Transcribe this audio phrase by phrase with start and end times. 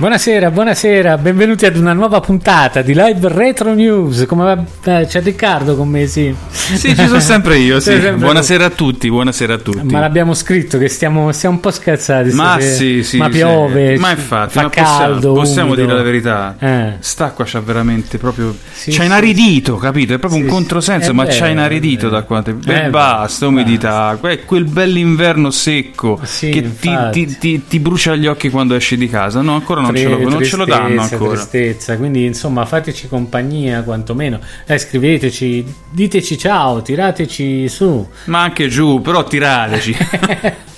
[0.00, 4.24] Buonasera, buonasera, benvenuti ad una nuova puntata di Live Retro News.
[4.26, 4.98] Come va?
[4.98, 6.34] Eh, c'è Riccardo con me, sì.
[6.48, 7.90] Sì, ci sono sempre io, sì.
[7.90, 9.82] Sempre buonasera a tutti, buonasera a tutti.
[9.84, 12.30] Ma l'abbiamo scritto che stiamo, stiamo un po' scherzati.
[12.32, 13.30] Ma sì, sì, Ma sì.
[13.32, 15.82] piove, Ma infatti, fa ma possiamo, caldo, possiamo umido.
[15.84, 16.56] dire la verità.
[16.58, 16.92] Eh.
[17.00, 18.56] St'acqua c'ha veramente proprio.
[18.72, 20.14] Sì, c'ha sì, inaridito, capito?
[20.14, 20.56] È proprio Sì, un sì.
[20.56, 22.56] controsenso, ma c'ha inaridito da quante.
[22.66, 24.16] Eh, E basta, umidità.
[24.18, 28.96] Que- quel bell'inverno secco Sì, che ti, ti- ti- ti brucia gli occhi quando esci
[28.96, 29.42] di casa.
[29.42, 31.34] No, ancora non, Tre- ce, lo, non ce lo danno ancora.
[31.34, 31.96] tristezza.
[31.96, 34.40] Quindi, insomma, fateci compagnia quantomeno.
[34.66, 38.06] Dai, scriveteci, diteci ciao, tirateci su.
[38.24, 39.96] Ma anche giù, però tirateci.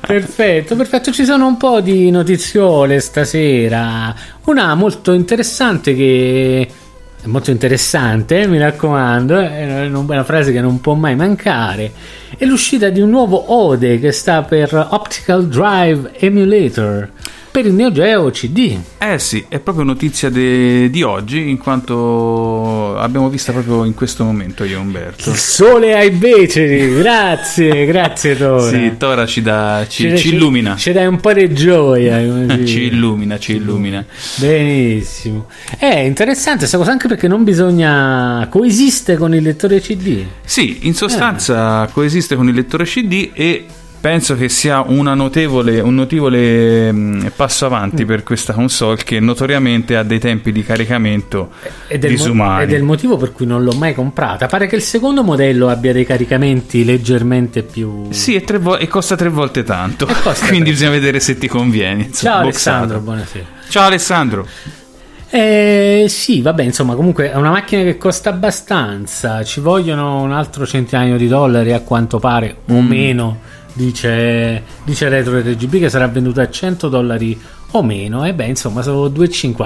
[0.00, 1.12] perfetto, perfetto.
[1.12, 4.14] Ci sono un po' di notiziole stasera.
[4.44, 6.68] Una molto interessante che.
[7.22, 11.92] è Molto interessante, eh, mi raccomando, è una una frase che non può mai mancare.
[12.36, 17.10] È l'uscita di un nuovo Ode che sta per Optical Drive Emulator
[17.52, 18.78] per il Neo Geo CD.
[18.96, 24.24] Eh sì, è proprio notizia de- di oggi, in quanto abbiamo vista proprio in questo
[24.24, 25.28] momento io e Umberto.
[25.30, 28.68] Il sole ai beceri, grazie, grazie Tora.
[28.70, 30.76] Sì, Tora ci, dà, ci, Ci- ci illumina.
[30.76, 32.20] Ci dai un po' di gioia.
[32.64, 34.04] Ci illumina, ci illumina.
[34.36, 35.46] Benissimo.
[35.76, 40.24] È interessante questa cosa anche perché non bisogna coesiste con il lettore CD.
[40.44, 43.66] Sì, in sostanza coesiste con il lettore CD e
[44.02, 47.72] penso che sia una notevole, un notevole mh, passo Mm.
[47.72, 51.50] avanti per questa console che notoriamente ha dei tempi di caricamento
[51.86, 52.62] Ed mo- disumani.
[52.64, 54.48] ed è il motivo per cui non l'ho mai comprata.
[54.48, 58.08] Pare che il secondo modello abbia dei caricamenti leggermente più.
[58.10, 60.06] Sì, e, vo- e costa tre volte tanto.
[60.48, 62.02] Quindi bisogna vedere se ti conviene.
[62.06, 62.42] insomma, Ciao.
[62.42, 63.44] Alessandro, buonasera.
[63.68, 64.46] Ciao Alessandro.
[65.34, 69.42] Eh, sì, vabbè, insomma, comunque è una macchina che costa abbastanza.
[69.44, 72.86] Ci vogliono un altro centinaio di dollari a quanto pare, o Mm.
[72.86, 73.38] meno,
[73.72, 77.40] dice, dice Retro RGB che sarà venduta a 100 dollari
[77.72, 78.24] o meno.
[78.24, 79.56] E beh, insomma, sono 2,50.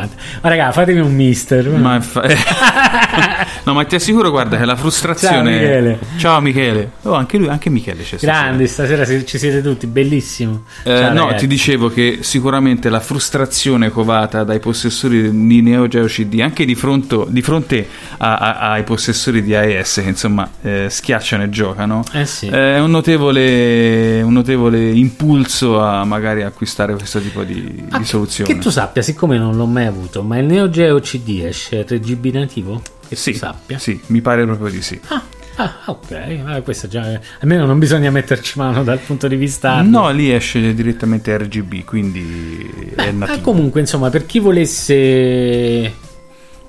[0.43, 1.69] Ma raga, fatemi un mister.
[1.69, 2.25] Ma fa-
[3.65, 5.35] no, ma ti assicuro, guarda, che la frustrazione.
[5.37, 5.99] Ciao, Michele.
[6.17, 6.91] Ciao Michele.
[7.03, 10.65] Oh, anche lui, anche Michele c'è Grandi, stasera ci siete tutti, bellissimo.
[10.83, 11.41] Eh, Ciao, no, ragazzi.
[11.41, 16.75] ti dicevo che sicuramente la frustrazione covata dai possessori di Neo Geo CD, anche di
[16.75, 17.87] fronte, di fronte
[18.19, 22.47] a- a- ai possessori di AES, che insomma eh, schiacciano e giocano, Eh sì.
[22.49, 28.53] è un notevole, un notevole impulso a magari acquistare questo tipo di, di soluzione.
[28.53, 32.27] Che tu sappia, siccome non l'ho mai avuto, ma il Neo Geo CD esce RGB
[32.27, 32.81] nativo?
[33.09, 33.79] Che sì, tu sappia?
[33.79, 34.99] sì, mi pare proprio di sì.
[35.09, 35.23] Ah,
[35.57, 40.11] ah, ok, eh, questo già almeno non bisogna metterci mano dal punto di vista No,
[40.11, 43.41] lì esce direttamente RGB, quindi è Ah, nativo.
[43.43, 45.95] comunque, insomma, per chi volesse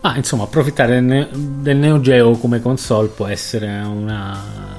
[0.02, 4.77] ah, insomma, approfittare del Neo Geo come console può essere una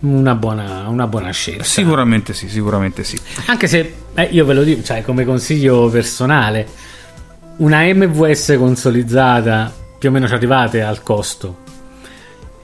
[0.00, 1.64] una buona, una buona scelta.
[1.64, 3.18] Sicuramente sì, sicuramente sì.
[3.46, 6.66] Anche se eh, io ve lo dico, cioè, come consiglio personale,
[7.58, 11.68] una MVS consolizzata più o meno ci arrivate al costo.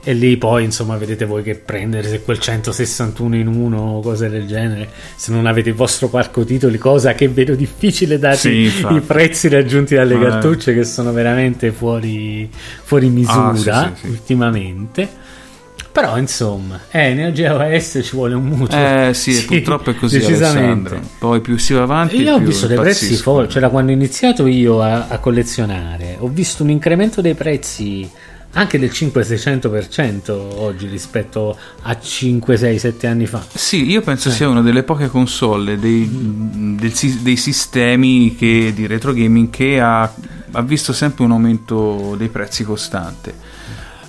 [0.08, 4.28] E lì poi, insomma, vedete voi che prendere se quel 161 in 1 o cose
[4.28, 8.84] del genere, se non avete il vostro parco titoli, cosa che vedo difficile dati Sì,
[8.88, 10.20] i prezzi raggiunti dalle Eh.
[10.20, 12.48] cartucce che sono veramente fuori,
[12.84, 14.06] fuori misura Ah, sì, sì.
[14.06, 15.24] ultimamente.
[15.96, 18.76] Però, insomma, eh, Neo Geo S ci vuole un mutuo.
[18.76, 20.18] Eh sì, purtroppo è così.
[20.22, 21.00] Alessandro.
[21.18, 23.94] Poi più si va avanti Io ho visto dei prezzi folli, cioè da quando ho
[23.94, 28.06] iniziato io a, a collezionare, ho visto un incremento dei prezzi
[28.52, 33.42] anche del 5-600% oggi rispetto a 5, 6, 7 anni fa.
[33.54, 34.02] Sì, io Eh.
[34.02, 36.06] penso sia una delle poche console dei,
[36.78, 40.02] del dei sistemi che- di retro gaming che ha,
[40.52, 43.64] ha visto sempre un aumento dei prezzi costante.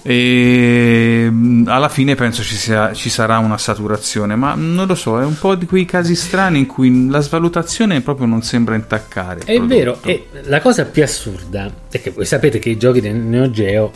[0.09, 5.19] E mh, alla fine penso ci, sia- ci sarà una saturazione, ma non lo so,
[5.19, 9.41] è un po' di quei casi strani in cui la svalutazione proprio non sembra intaccare.
[9.43, 13.15] È vero, e la cosa più assurda è che voi sapete che i giochi del
[13.15, 13.91] Neo Geo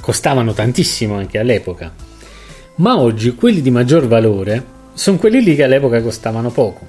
[0.00, 1.94] costavano tantissimo anche all'epoca,
[2.76, 6.88] ma oggi quelli di maggior valore sono quelli lì che all'epoca costavano poco.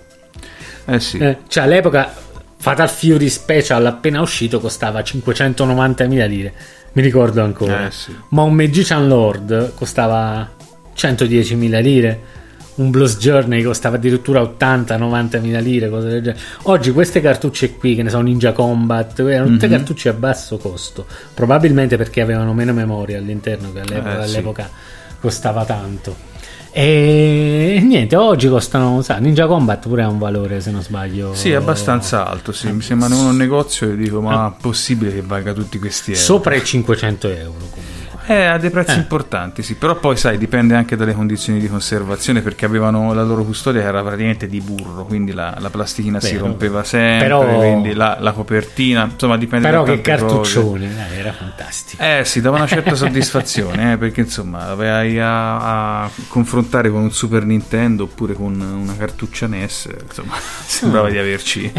[0.86, 1.19] Eh sì.
[1.19, 2.12] Eh, cioè all'epoca
[2.58, 6.54] Fatal Fury Special appena uscito costava 590.000 lire,
[6.94, 7.88] mi ricordo ancora.
[7.88, 8.16] Eh, sì.
[8.30, 10.50] Ma un Magician Lord costava
[10.95, 12.19] 110.000 lire.
[12.75, 16.42] Un Blues Journey costava addirittura 80-90.000 lire, cose del genere.
[16.63, 19.72] Oggi queste cartucce qui, che ne so, Ninja Combat, erano tutte Mhm.
[19.74, 21.06] cartucce a basso costo.
[21.36, 24.34] Probabilmente perché avevano meno memoria all'interno, che all'epoca, Eh, sì.
[24.36, 24.69] all'epoca
[25.19, 26.16] costava tanto.
[26.75, 31.36] E niente, oggi costano, sa, Ninja Combat pure ha un valore, se non sbaglio.
[31.36, 32.72] Sì, è abbastanza alto, sì.
[32.72, 36.24] Mi sembra in un negozio e dico, ma è possibile che valga tutti questi euro?
[36.24, 38.03] Sopra i 500 euro comunque.
[38.25, 39.00] Eh, ha dei prezzi Eh.
[39.00, 43.44] importanti, sì, però poi sai, dipende anche dalle condizioni di conservazione perché avevano la loro
[43.44, 46.46] custodia che era praticamente di burro, quindi la, la plastichina si Vero.
[46.46, 52.02] rompeva sempre, Però- quindi la, la copertina, insomma dipende Però che cartuccione, dai, era fantastico.
[52.02, 57.12] Eh sì, dava una certa soddisfazione, eh, perché insomma vai a, a confrontare con un
[57.12, 60.36] Super Nintendo oppure con una cartuccia NES, insomma,
[60.66, 61.72] sembrava di averci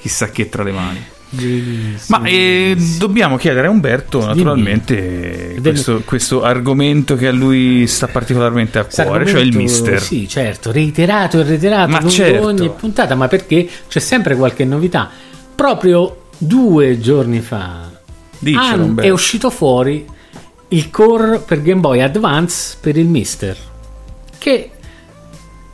[0.00, 1.04] chissà che tra le mani.
[1.28, 8.06] Bellissimo, Ma eh, dobbiamo chiedere a Umberto naturalmente questo, questo argomento che a lui sta
[8.06, 10.00] particolarmente a cuore, cioè il mister.
[10.00, 12.46] Sì, certo, reiterato e reiterato Ma lungo certo.
[12.46, 15.10] ogni puntata, ma perché c'è sempre qualche novità.
[15.54, 17.90] Proprio due giorni fa
[18.38, 20.06] Dicelo, è uscito fuori
[20.68, 23.56] il core per Game Boy Advance per il Mister,
[24.38, 24.70] che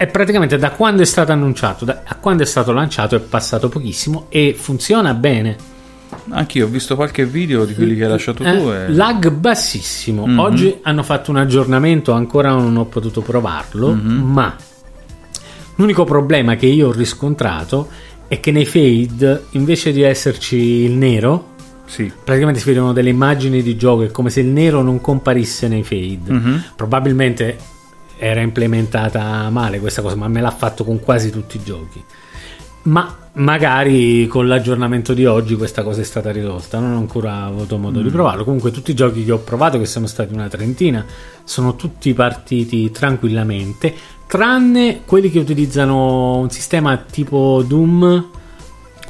[0.03, 3.69] è praticamente da quando è stato annunciato da- a quando è stato lanciato è passato
[3.69, 5.57] pochissimo e funziona bene.
[6.31, 8.69] Anch'io ho visto qualche video di quelli che hai lasciato Eh, tu.
[8.69, 8.89] E...
[8.93, 10.27] Lag bassissimo.
[10.27, 10.39] Mhm.
[10.41, 14.11] Oggi hanno fatto un aggiornamento, ancora non ho potuto provarlo, Mhm.
[14.33, 14.57] ma
[15.77, 17.89] l'unico problema che io ho riscontrato
[18.27, 21.51] è che nei fade, invece di esserci il nero,
[21.85, 22.11] Sì.
[22.25, 25.85] praticamente si vedono delle immagini di gioco, è come se il nero non comparisse nei
[25.85, 26.32] fade.
[26.32, 26.65] Mhm.
[26.75, 27.56] Probabilmente
[28.24, 32.00] era implementata male questa cosa, ma me l'ha fatto con quasi tutti i giochi.
[32.84, 36.79] Ma magari con l'aggiornamento di oggi questa cosa è stata risolta.
[36.79, 38.02] Non ho ancora avuto modo Mm.
[38.05, 38.44] di provarlo.
[38.44, 41.05] Comunque, tutti i giochi che ho provato, che sono stati una trentina,
[41.43, 43.93] sono tutti partiti tranquillamente,
[44.29, 48.29] tranne quelli che utilizzano un sistema tipo Doom,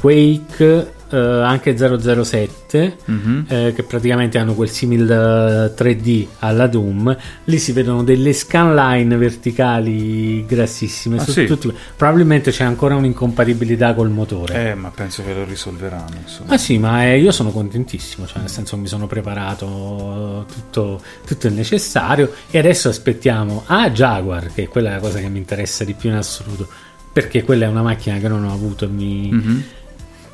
[0.01, 3.45] Quake, eh, anche 007, Mhm.
[3.49, 7.17] eh, che praticamente hanno quel simil eh, 3D alla Doom.
[7.45, 11.19] Lì si vedono delle scanline verticali grassissime.
[11.19, 11.47] Ah, su sì?
[11.47, 14.71] tutti- Probabilmente c'è ancora un'incompatibilità col motore.
[14.71, 16.17] Eh, ma penso che lo risolveranno.
[16.23, 16.51] Insomma.
[16.51, 21.47] Ma sì, ma eh, io sono contentissimo, cioè nel senso mi sono preparato tutto, tutto
[21.47, 25.39] il necessario e adesso aspettiamo a Jaguar, che è quella è la cosa che mi
[25.39, 26.67] interessa di più in assoluto,
[27.13, 29.63] perché quella è una macchina che non ho avuto e mi, Mhm.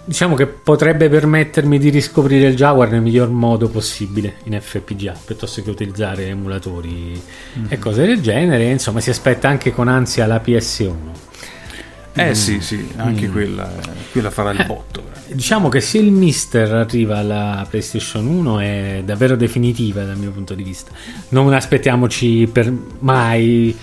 [0.09, 5.63] Diciamo che potrebbe permettermi di riscoprire il Jaguar nel miglior modo possibile in FPGA piuttosto
[5.63, 7.23] che utilizzare emulatori
[7.69, 8.71] e cose del genere.
[8.71, 10.95] Insomma, si aspetta anche con ansia la PS1.
[12.15, 13.71] Eh sì, sì, anche quella,
[14.11, 15.05] quella farà il botto.
[15.27, 20.55] Diciamo che se il Mister arriva alla PlayStation 1 è davvero definitiva dal mio punto
[20.55, 20.91] di vista.
[21.29, 23.77] Non aspettiamoci per mai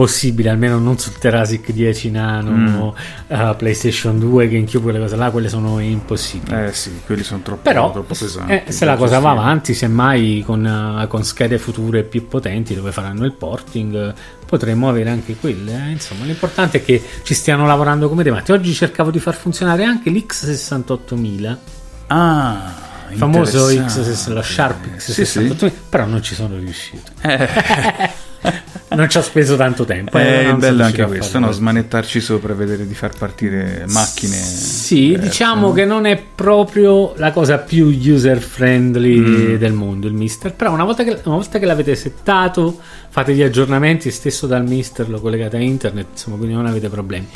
[0.00, 2.94] possibile, almeno non sul Terasic 10 Nano,
[3.26, 6.54] uh, PlayStation 2, GameCube, quelle cose là, quelle sono impossibili.
[6.64, 8.50] Eh sì, quelli sono troppo, Però troppo pesanti.
[8.52, 12.92] eh, se la cosa va avanti, semmai con, uh, con schede future più potenti dove
[12.92, 14.14] faranno il porting,
[14.46, 15.88] potremmo avere anche quelle.
[15.88, 15.90] eh.
[15.90, 18.52] Insomma, l'importante è che ci stiano lavorando come dei matti.
[18.52, 21.56] Oggi cercavo di far funzionare anche l'X68000,
[22.06, 22.72] Ah,
[23.10, 23.68] il famoso.
[23.68, 25.40] X, lo Sharp Sì, sì.
[25.40, 27.12] X68000, però non ci sono riuscito.
[27.20, 27.48] Eh,
[28.96, 30.18] non ci ho speso tanto tempo.
[30.18, 31.50] eh, è non sono bello anche questo, no?
[31.52, 34.34] smanettarci sopra e vedere di far partire macchine.
[34.34, 35.72] Sì, diverse, diciamo no?
[35.72, 38.40] che non è proprio la cosa più user Mm.
[38.40, 40.52] friendly del mondo il Mister.
[40.54, 42.78] Però una volta, che, una volta che l'avete settato,
[43.08, 47.28] fate gli aggiornamenti stesso dal Mister, lo collegate a internet, insomma, quindi non avete problemi.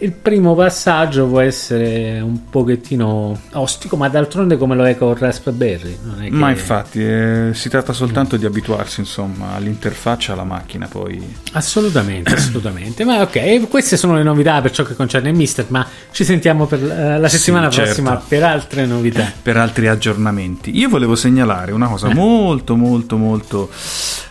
[0.00, 5.98] Il primo passaggio può essere un pochettino ostico, ma d'altronde come lo è con Raspberry.
[6.18, 6.30] È che...
[6.30, 11.34] Ma infatti, eh, si tratta soltanto di abituarsi, insomma, all'interfaccia, alla macchina, poi...
[11.52, 13.04] Assolutamente, assolutamente.
[13.04, 16.66] Ma ok, queste sono le novità per ciò che concerne il Mister, ma ci sentiamo
[16.66, 17.84] per eh, la Sì, settimana certo.
[18.02, 19.30] prossima per altre novità.
[19.40, 20.76] per altri aggiornamenti.
[20.76, 21.90] Io volevo segnalare una Eh.
[21.90, 23.70] cosa molto molto molto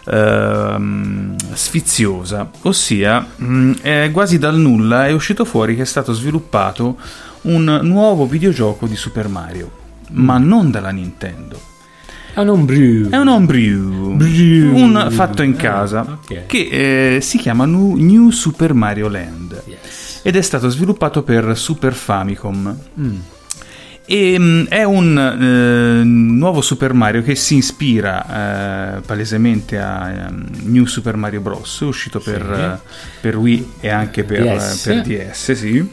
[0.05, 6.97] ehm, sfiziosa, ossia mh, è quasi dal nulla è uscito fuori che è stato sviluppato
[7.41, 9.71] un nuovo videogioco di Super Mario,
[10.11, 11.75] ma non dalla Nintendo.
[12.37, 13.09] È un homebrew.
[13.09, 14.75] È un homebrew, Brew.
[14.75, 16.45] un fatto in casa, Ah, ok.
[16.45, 20.19] che eh, si chiama New Super Mario Land Yes.
[20.21, 22.77] ed è stato sviluppato per Super Famicom.
[23.01, 23.15] Mm.
[24.05, 30.45] E, mh, è un eh, nuovo Super Mario che si ispira eh, palesemente a ehm,
[30.65, 31.79] New Super Mario Bros.
[31.79, 32.87] uscito per, eh,
[33.19, 34.83] per Wii e anche per DS.
[34.85, 35.89] per DS, sì.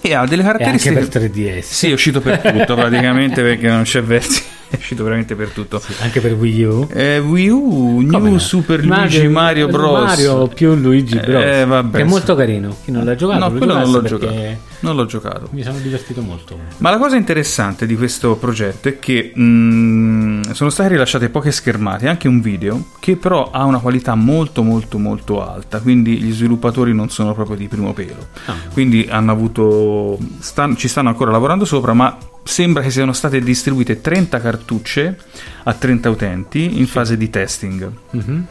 [0.00, 0.94] E ha delle E anche caratteristiche.
[0.94, 1.62] per 3DS.
[1.62, 4.42] Sì, è uscito per tutto praticamente perché non c'è versi.
[4.68, 5.80] È uscito veramente per tutto.
[6.00, 6.88] Anche per Wii U.
[6.92, 8.38] Eh, Wii U, New Come no?
[8.38, 10.04] Super Luigi Mario Bros.
[10.04, 11.42] Mario più Luigi Bros.
[11.44, 12.08] Eh, vabbè, è sì.
[12.08, 12.76] molto carino.
[12.84, 13.38] Chi non l'ha giocato?
[13.38, 14.34] No, lo quello non l'ho giocato.
[14.80, 15.48] Non l'ho giocato.
[15.50, 16.58] Mi sono divertito molto.
[16.78, 22.08] Ma la cosa interessante di questo progetto è che mh, sono state rilasciate poche schermate,
[22.08, 26.92] anche un video, che però ha una qualità molto molto molto alta, quindi gli sviluppatori
[26.92, 28.28] non sono proprio di primo pelo.
[28.46, 28.54] Ah.
[28.72, 34.00] Quindi hanno avuto stan- ci stanno ancora lavorando sopra, ma sembra che siano state distribuite
[34.00, 35.18] 30 cartucce
[35.64, 37.90] a 30 utenti in fase di testing.
[38.10, 38.46] Mhm.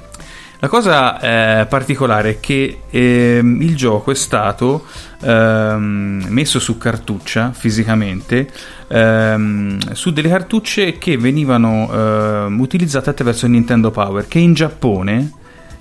[0.64, 4.86] La cosa eh, particolare è che ehm, il gioco è stato
[5.22, 8.50] ehm, messo su cartuccia fisicamente
[8.88, 15.34] ehm, su delle cartucce che venivano ehm, utilizzate attraverso il Nintendo Power che in Giappone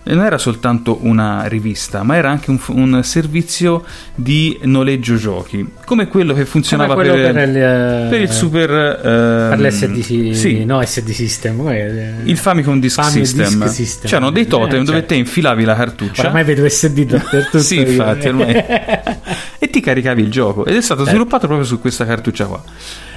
[0.04, 6.08] non era soltanto una rivista ma era anche un, un servizio di noleggio giochi come
[6.08, 10.64] quello che funzionava quello per, per il, eh, per il Super ehm, per l'SD sì,
[10.64, 12.14] no SD System com'è?
[12.24, 13.60] il Famicom Disk Famicom System.
[13.62, 14.10] Disk System.
[14.10, 15.06] C'erano dei totem Eh, dove certo.
[15.06, 17.58] te infilavi la cartuccia Ormai vedo SD dappertutto.
[17.62, 18.54] sì, infatti, ormai.
[19.72, 20.82] ti caricavi il gioco ed è Eh.
[20.82, 22.62] stato sviluppato proprio su questa cartuccia qua.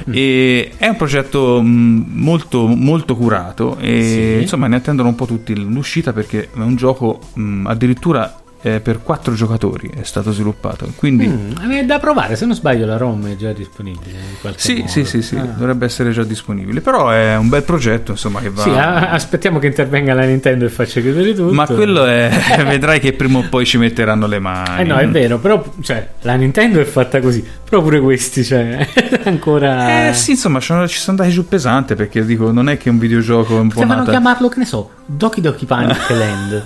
[0.09, 0.13] Mm.
[0.15, 4.01] E è un progetto mh, molto, molto curato e
[4.37, 4.41] Sì.
[4.41, 9.03] insomma ne attendono un po' tutti l'uscita perché è un gioco mh, addirittura eh, per
[9.03, 10.87] quattro giocatori è stato sviluppato.
[10.95, 14.13] Quindi Mm, è da provare, se non sbaglio la ROM è già disponibile
[14.55, 14.87] sì, modo.
[14.87, 15.43] sì, sì, sì, Ah.
[15.43, 16.81] dovrebbe essere già disponibile.
[16.81, 18.63] Però è un bel progetto, insomma, che va.
[18.63, 21.53] Sì, a- aspettiamo che intervenga la Nintendo e faccia chiudere tutto.
[21.53, 22.29] Ma quello è.
[22.65, 24.81] vedrai che prima o poi ci metteranno le mani.
[24.81, 28.87] Eh no, è vero, però cioè, la Nintendo è fatta così, però pure questi, cioè,
[29.25, 30.07] ancora...
[30.09, 32.89] Eh sì, insomma, ci sono ci sono andati giù pesante perché dico, non è che
[32.89, 36.63] è un videogioco un po' Potevano nata- chiamarlo, che ne so, Doki Doki Panic Land.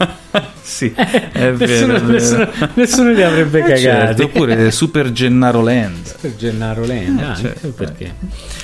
[0.62, 1.88] sì, è vero.
[1.93, 3.81] Nessuno, nessuno- nessuno li avrebbe Eh, cagati.
[3.81, 6.15] certo, oppure Super Gennaro Land.
[6.22, 8.13] Per Gennaro Land, anche certo, perché.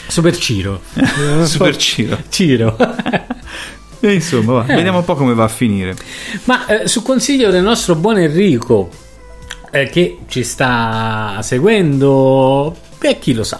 [0.08, 0.82] Super Ciro.
[1.44, 2.17] Super Ciro.
[2.29, 2.77] Ciro.
[4.01, 4.75] E insomma, va, Eh.
[4.75, 5.96] vediamo un po' come va a finire.
[6.44, 8.89] Ma eh, su consiglio del nostro buon Enrico,
[9.72, 13.60] eh, che ci sta seguendo, e chi lo sa,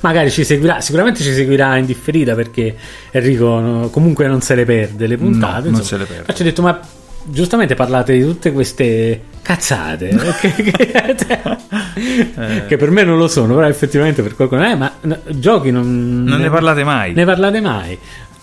[0.00, 2.76] magari ci seguirà, sicuramente ci seguirà in differita perché
[3.10, 5.70] Enrico no, comunque non se le perde le puntate.
[5.70, 5.84] non insomma.
[5.84, 6.34] se le perde.
[6.34, 6.78] Ci ha detto, ma
[7.26, 13.54] giustamente parlate di tutte queste cazzate eh, che, che- che per me non lo sono,
[13.54, 17.12] però effettivamente per qualcuno eh, ma no, giochi non, Non ne parlate mai.
[17.14, 17.98] ne parlate mai.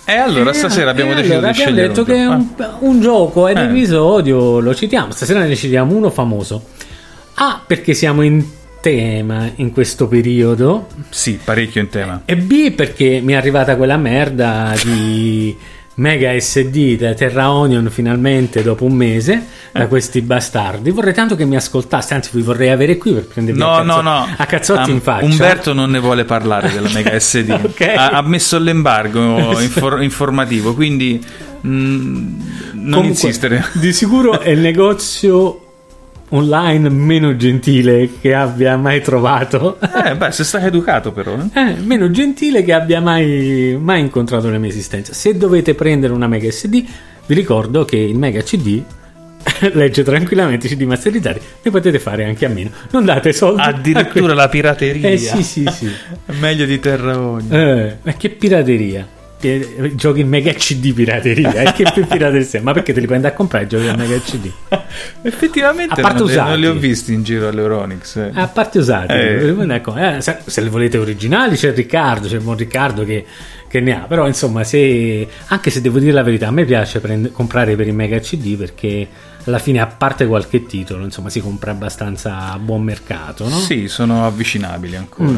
[0.05, 2.47] E allora Eh, stasera abbiamo e deciso allora di abbiamo scegliere detto che un,
[2.79, 3.63] un gioco ad Eh.
[3.63, 5.11] episodio lo citiamo.
[5.11, 6.65] Stasera ne citiamo uno famoso.
[7.35, 8.43] A perché siamo in
[8.81, 10.87] tema in questo periodo.
[11.09, 12.21] Sì, parecchio in tema.
[12.25, 15.55] E B perché mi è arrivata quella merda di
[15.95, 20.89] Mega SD da Terra Onion finalmente dopo un mese da questi bastardi.
[20.89, 24.01] Vorrei tanto che mi ascoltasse, anzi vi vorrei avere qui per prendervi No, a, cazzo-
[24.01, 24.27] no, no.
[24.35, 25.25] a cazzotti Um, in faccia.
[25.25, 27.49] Umberto non ne vuole parlare della Mega SD.
[27.63, 27.81] Ok.
[27.95, 31.23] ha, ha messo l'embargo infor- informativo, quindi
[31.65, 32.15] mm,
[32.73, 33.63] non Comunque, insistere.
[33.73, 35.59] Di sicuro è il negozio
[36.35, 39.77] online meno gentile che abbia mai trovato.
[39.79, 41.35] Eh, beh, sei stato educato però.
[41.53, 41.59] eh.
[41.59, 45.13] Eh, meno gentile che abbia mai, mai incontrato nella mia esistenza.
[45.13, 46.83] Se dovete prendere una Mega SD,
[47.25, 48.81] vi ricordo che il Mega CD
[49.73, 52.71] legge tranquillamente CD masterizzati, ne potete fare anche a meno.
[52.91, 53.61] Non date soldi.
[53.61, 55.09] Addirittura la pirateria.
[55.09, 55.89] Eh sì, sì, sì.
[56.39, 57.53] Meglio di Terra Onion.
[57.53, 59.07] Eh, ma che pirateria.
[59.49, 61.51] Eh, Giochi in Mega CD pirateria.
[61.53, 62.61] eh, che più pirateria?
[62.61, 64.51] Ma perché te li prendi a comprare i giochi in Mega CD?
[65.21, 68.15] Effettivamente A parte non, li- non li ho visti in giro all'Euronix.
[68.17, 68.31] eh.
[68.33, 73.03] A parte usati, ecco, se, se le volete originali c'è Riccardo, c'è il buon Riccardo
[73.05, 73.25] che,
[73.67, 76.99] che ne ha, però insomma se, anche se devo dire la verità a me piace
[76.99, 79.07] prend- comprare per i Mega CD perché
[79.45, 83.57] alla fine a parte qualche titolo insomma si compra abbastanza a buon mercato, no?
[83.59, 85.29] Sì, sono avvicinabili ancora.
[85.31, 85.37] Mm.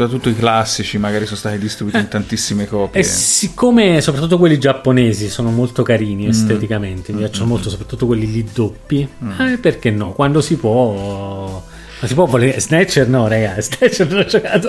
[0.00, 3.00] Soprattutto i classici, magari sono stati distribuiti in tantissime copie.
[3.00, 6.30] E siccome soprattutto quelli giapponesi sono molto carini Mm.
[6.30, 9.06] esteticamente, mi piacciono molto soprattutto quelli lì doppi,
[9.38, 10.12] eh, perché no?
[10.12, 11.62] Quando si può...
[12.02, 13.08] Ma si può volere Snatcher?
[13.08, 14.68] No, raga, Snatcher l'ho giocato.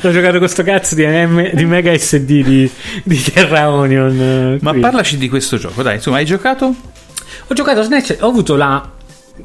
[0.00, 2.70] l'ho giocato con sto cazzo di, M- di Mega SD di,
[3.02, 4.20] di Terra Onion.
[4.20, 4.78] eh, Ma qui.
[4.80, 6.72] parlaci di questo gioco, dai, insomma, hai giocato?
[7.48, 8.90] Ho giocato a Snatcher, ho avuto la.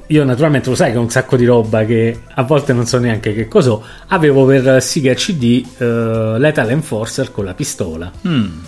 [0.07, 2.99] Io naturalmente lo sai che ho un sacco di roba che a volte non so
[2.99, 3.83] neanche che cos'ho.
[4.07, 8.11] Avevo per Sega CD eh, Lethal Enforcer con la pistola.
[8.27, 8.59] Mm,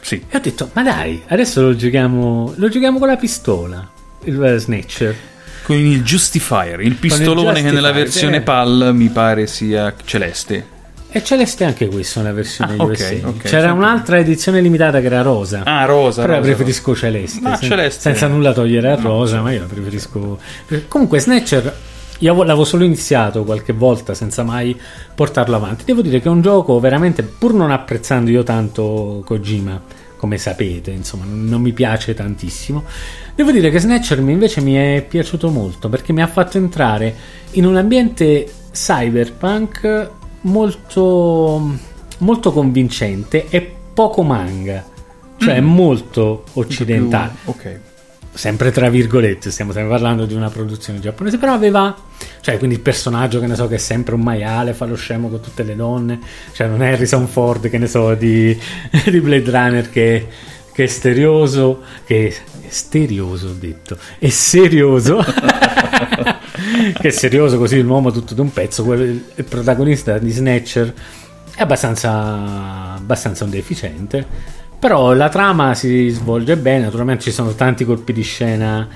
[0.00, 0.24] sì.
[0.28, 3.90] E ho detto, ma dai, adesso lo giochiamo, lo giochiamo con la pistola.
[4.24, 5.16] Il eh, Snatcher.
[5.62, 8.40] Con il Justifier, il pistolone che nella Justifier, versione eh.
[8.40, 10.78] PAL mi pare sia celeste.
[11.12, 13.14] E celeste anche questa, una versione Ah, ok, USA.
[13.28, 15.62] ok, C'era un'altra edizione limitata che era rosa.
[15.64, 16.20] Ah, rosa.
[16.22, 19.66] Però rosa, preferisco celeste, Ma sen- celeste- senza nulla togliere No, rosa, ma io la
[19.66, 20.38] preferisco.
[20.86, 21.64] Comunque, Snatcher,
[22.18, 24.78] io avevo- l'avevo solo iniziato qualche volta senza mai
[25.14, 25.84] portarlo avanti.
[25.84, 29.82] Devo dire che è un gioco veramente, pur non apprezzando io tanto Kojima,
[30.16, 32.84] come sapete, insomma, non mi piace tantissimo.
[33.34, 37.14] Devo dire che Snatcher invece mi è piaciuto molto perché mi ha fatto entrare
[37.52, 40.10] in un ambiente cyberpunk
[40.42, 41.76] molto,
[42.18, 44.84] molto convincente e poco manga.
[45.36, 47.78] Cioè è molto occidentale Più- Ok.
[48.34, 51.96] sempre tra virgolette, stiamo sempre parlando di una produzione giapponese, però aveva,
[52.42, 55.28] cioè quindi il personaggio che ne so che è sempre un maiale, fa lo scemo
[55.30, 56.20] con tutte le donne,
[56.52, 58.54] cioè non è Harrison Ford che ne so di,
[59.10, 60.26] di Blade Runner che,
[60.74, 65.24] che è sterioso, che è sterioso ho detto, è serioso.
[66.94, 70.92] che è serioso così l'uomo tutto d'un pezzo, quel- il protagonista di Snatcher
[71.54, 74.26] è abbastanza, abbastanza un deficiente.
[74.78, 78.88] Però la trama si svolge bene, naturalmente ci sono tanti colpi di scena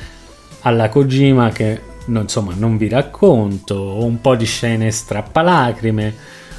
[0.62, 6.14] alla Kojima che no, insomma non vi racconto, un po' di scene strappalacrime,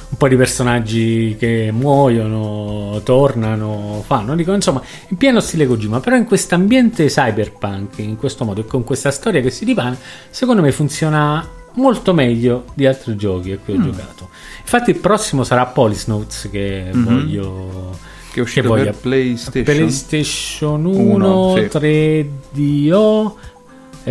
[0.08, 6.16] un po' di personaggi che muoiono, tornano, fanno, dico insomma in pieno stile Kojima, però
[6.16, 9.96] in questo ambiente cyberpunk, in questo modo e con questa storia che si dipana,
[10.30, 14.28] secondo me funziona molto meglio di altri giochi a cui ho giocato.
[14.60, 17.04] Infatti il prossimo sarà Police Notes che Mhm.
[17.04, 17.90] voglio
[18.32, 19.62] Che è uscito voglia- per PlayStation.
[19.64, 21.68] PlayStation 1, Uno, sì.
[21.68, 23.55] 3DO e qualche-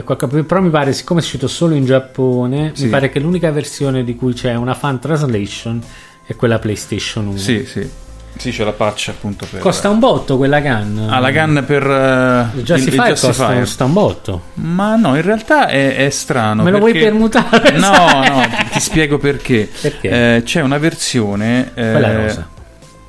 [0.04, 2.86] però mi pare siccome è uscito solo in Giappone Sì.
[2.86, 5.82] mi pare che l'unica versione di cui c'è una fan translation
[6.26, 7.90] è quella PlayStation 1 Sì, sì.
[8.38, 9.62] Sì, c'è la patch appunto per...
[9.62, 13.60] costa un botto quella gun Ah, la gun per uh, il Justifier, costa, Justifier.
[13.60, 16.62] costa un botto Ma no, in realtà è, è strano.
[16.64, 17.72] me lo vuoi perché- permutare?
[17.80, 17.92] No,
[18.28, 19.70] no, ti, ti spiego perché.
[19.80, 20.36] Perché?
[20.36, 21.72] Eh, c'è una versione.
[21.76, 22.50] eh, quella rosa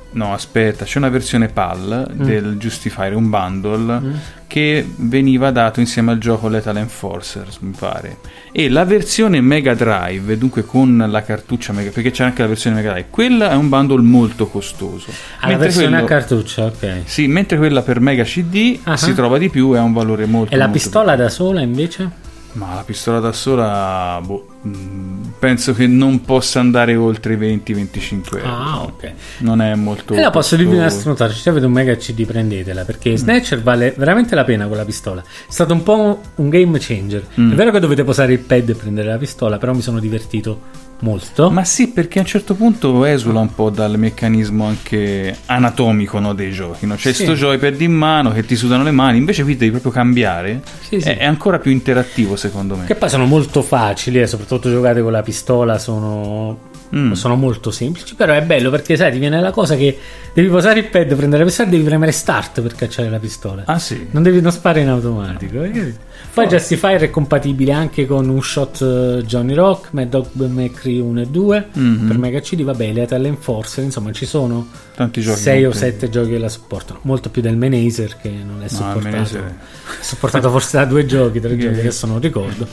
[0.09, 2.23] No, aspetta, c'è una versione PAL Mm.
[2.23, 4.01] del Justifier, un bundle
[4.47, 8.17] che veniva dato insieme al gioco Lethal Enforcers, mi pare.
[8.51, 12.77] E la versione Mega Drive, dunque con la cartuccia Mega, perché c'è anche la versione
[12.77, 15.11] Mega Drive, quella è un bundle molto costoso.
[15.41, 18.97] Ah, la versione quello- a cartuccia ok Sì, mentre quella per Mega CD Ah.
[18.97, 21.29] si trova di più e ha un valore molto e la molto pistola più- da
[21.29, 22.09] sola invece?
[22.53, 28.37] Ma la pistola da sola, boh, mh, penso che non possa andare oltre i 20-25
[28.37, 28.47] euro.
[28.47, 30.13] ah ok Non è molto.
[30.15, 32.85] E la posso dirvi una stronzata, se avete un mega CD prendetela Mm.
[32.85, 35.21] perché Snatcher vale veramente la pena con la pistola.
[35.21, 37.27] È stato un po' un game changer.
[37.39, 37.51] Mm.
[37.51, 40.85] È vero che dovete posare il pad e prendere la pistola, però mi sono divertito
[40.99, 41.49] molto.
[41.51, 46.33] Ma sì, perché a un certo punto esula un po' dal meccanismo anche anatomico no,
[46.33, 46.85] dei giochi.
[46.85, 46.95] No?
[46.95, 47.23] C'è Sì.
[47.23, 50.61] sto joypad in mano che ti sudano le mani, invece qui devi proprio cambiare.
[50.81, 51.09] Sì, sì.
[51.09, 52.85] È, ancora più interattivo secondo me.
[52.85, 57.11] Che poi sono molto facili, e soprattutto giocate con la pistola sono, Mm.
[57.11, 58.15] sono molto semplici.
[58.15, 59.97] Però è bello perché, sai, ti viene la cosa che
[60.33, 63.63] devi posare il pad, prendere la pistola e devi premere start per cacciare la pistola.
[63.65, 64.07] Ah sì?
[64.11, 65.59] Non devi non spara in automatico.
[65.61, 65.97] capito?
[66.33, 71.21] Poi Justifier è compatibile anche con un shot eh, Johnny Rock, Mad Dog Macri 1
[71.21, 72.07] e 2 Mhm.
[72.07, 75.39] per Mega CD, vabbè, Lethal Enforcer, insomma ci sono Tanti giochi.
[75.39, 78.63] 6 o molto- 7 giochi che la supportano, molto più del Menacer che non è
[78.63, 79.03] No, supportato.
[79.03, 79.53] Menacer È
[80.03, 82.67] supportato forse da due giochi, tre giochi, adesso non ricordo.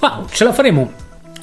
[0.00, 0.92] Ma ce la faremo.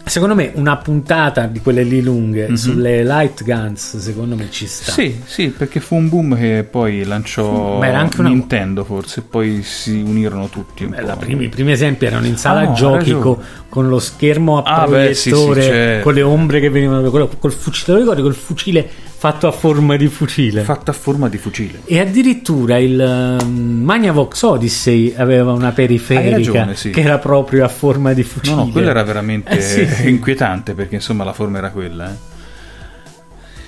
[0.10, 4.92] Secondo me una puntata di quelle lì lunghe sulle light guns, secondo me ci sta.
[4.92, 10.48] Sì, sì, perché fu un boom che poi lanciò una- Nintendo forse, poi si unirono
[10.50, 13.36] tutti un Beh, primi- I primi esempi erano in sala Ah, no, giochi hai co-
[13.36, 13.48] ragione.
[13.70, 17.30] con, lo schermo a Ah, beh, sì, sì, proiettore, con le ombre che venivano col,
[17.38, 20.62] col fucile, ricordi col fucile fatto a forma di fucile.
[20.64, 21.82] Fatta a forma di fucile.
[21.84, 26.92] E addirittura il um, Magnavox Odyssey aveva una periferica ragione, sì.
[26.92, 28.56] che era proprio a forma di fucile.
[28.56, 30.08] No, no, quello era veramente Eh, sì, sì.
[30.08, 32.10] inquietante perché insomma la forma era quella.
[32.10, 32.16] Eh.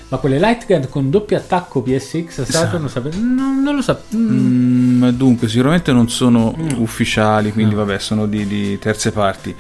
[0.08, 4.04] Ma quelle light gun con doppio attacco PSX Saturn, sape- no, non lo so.
[4.16, 5.04] Mm.
[5.04, 7.84] Mm, dunque, sicuramente non sono ufficiali, quindi No.
[7.86, 9.54] vabbè, sono di, di terze parti.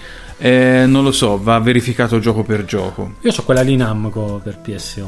[0.43, 3.13] Eh, non lo so, va verificato gioco per gioco.
[3.21, 5.06] Io ho quella lì Namco per PS1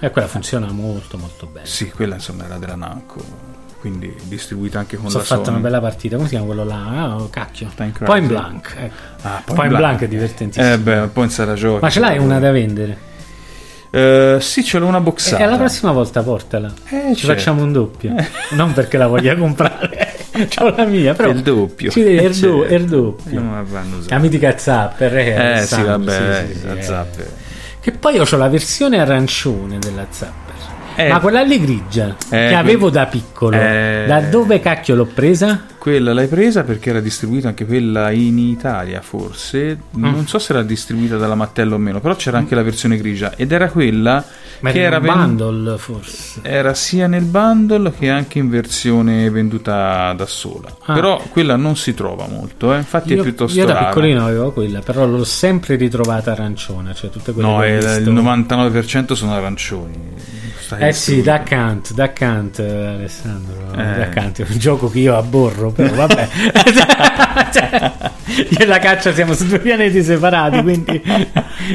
[0.00, 1.66] e quella funziona molto molto bene.
[1.66, 3.22] Sì, quella insomma era della Namco,
[3.78, 5.48] quindi distribuita anche con sono la Sony.
[5.50, 7.14] una bella partita, come si chiama quello là?
[7.14, 7.68] Ah, cacchio.
[7.76, 8.06] Time Crisis.
[8.08, 8.74] Point Blank.
[8.76, 8.94] ecco.
[9.22, 10.00] Ah, Point, Blank.
[10.02, 10.72] è divertentissimo.
[10.72, 11.80] Eh beh, poi in sala giochi.
[11.80, 13.10] Ma ce l'hai una da vendere?
[13.90, 15.44] Eh, sì, ce l'ho una boxata.
[15.44, 16.72] E la prossima volta portala.
[16.88, 17.34] Eh, Ci certo.
[17.34, 18.14] facciamo un doppio.
[18.52, 20.11] Non perché la voglia comprare.
[20.48, 21.30] C'ho la mia, però.
[21.30, 21.90] Il doppio.
[21.90, 22.64] Ci devi il, Certo.
[22.64, 23.38] il doppio.
[23.38, 24.12] Eh, ma vanno usati.
[24.12, 25.16] La mitica Zapper.
[25.18, 26.82] Eh, Eh sì, vabbè, sì, sì, la eh.
[26.82, 27.30] Zapper.
[27.80, 30.51] Che poi io ho la versione arancione della Zapper.
[30.96, 31.08] Eh.
[31.08, 33.56] Ma quella lì grigia, Eh, che avevo da piccolo.
[33.56, 34.04] Eh.
[34.06, 35.64] Da dove cacchio l'ho presa?
[35.78, 39.76] Quella l'hai presa perché era distribuita anche quella in Italia, forse.
[39.96, 40.02] Mm.
[40.02, 43.34] Non so se era distribuita dalla Mattello o meno, però c'era anche la versione grigia.
[43.36, 44.24] Ed era quella
[44.60, 46.38] Ma che era era, un ven- bundle, forse.
[46.42, 50.68] era sia nel bundle che anche in versione venduta da sola.
[50.84, 50.92] Ah.
[50.92, 52.76] Però quella non si trova molto, eh.
[52.76, 53.86] infatti Io, è piuttosto io da rara.
[53.86, 56.94] piccolino avevo quella, però l'ho sempre ritrovata arancione.
[56.94, 60.10] Cioè tutte quelle No, il 99% sono arancioni.
[60.74, 61.20] Stai Eh sì,
[61.52, 63.72] Hunt, Duck Hunt, eh, Alessandro.
[63.76, 64.04] Eh.
[64.04, 66.28] Duck Hunt è un gioco che io abborro, però vabbè.
[68.26, 71.02] Io e la caccia siamo su due pianeti separati, quindi...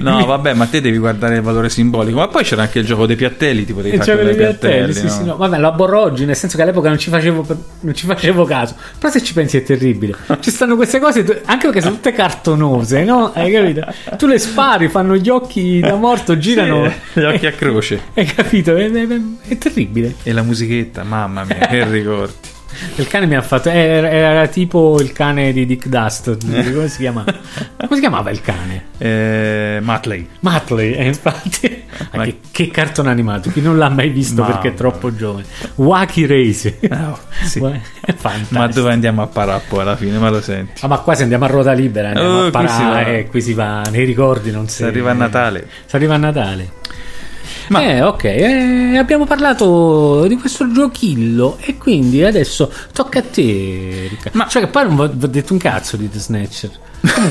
[0.01, 2.17] No, vabbè, ma te devi guardare il valore simbolico.
[2.17, 5.03] Ma poi c'era anche il gioco dei piattelli, tipo dei gioco dei dei piattelli, sì,
[5.03, 5.09] no?
[5.09, 5.35] sì, no.
[5.37, 7.45] Vabbè, lo abborro oggi, nel senso che all'epoca non ci facevo,
[7.81, 8.75] non ci facevo caso.
[8.97, 10.15] Però se ci pensi è terribile.
[10.39, 13.31] Ci stanno queste cose, anche perché sono tutte cartonose, no?
[13.33, 13.85] Hai capito?
[14.17, 16.89] Tu le spari, fanno gli occhi da morto, girano.
[17.13, 18.01] Sì, gli occhi a croce.
[18.13, 18.75] Hai capito?
[18.75, 20.15] È, è- è terribile.
[20.23, 22.55] E la musichetta, mamma mia, che ricordi.
[22.97, 23.69] Il cane mi ha fatto.
[23.69, 26.37] Era, era tipo il cane di Dick Dust.
[26.45, 27.23] Come si chiama?
[27.23, 28.85] Come si chiamava il cane?
[28.97, 30.27] Eh, Matley.
[30.41, 31.83] Matley, eh, infatti.
[32.11, 33.49] Ah, Ma- che, che cartone animato.
[33.51, 35.45] Chi non l'ha mai visto Mamma perché è troppo giovane.
[35.75, 36.79] Wacky Race.
[36.91, 37.61] Oh, sì.
[38.49, 40.17] Ma dove andiamo a parare poi alla fine?
[40.17, 40.83] Ma lo senti?
[40.83, 42.89] Ah, ma qua se andiamo a ruota libera, andiamo Oh, a qui si va.
[42.89, 45.67] parare, eh, qui si va, nei ricordi non si Si arriva a Natale.
[45.85, 46.71] Si arriva a Natale.
[47.69, 54.07] Ma- Eh, ok, eh, abbiamo parlato di questo giochillo e quindi adesso tocca a te,
[54.09, 54.37] Riccardo.
[54.37, 56.71] Ma- Cioè che poi non vi ho detto un cazzo di The Snatcher.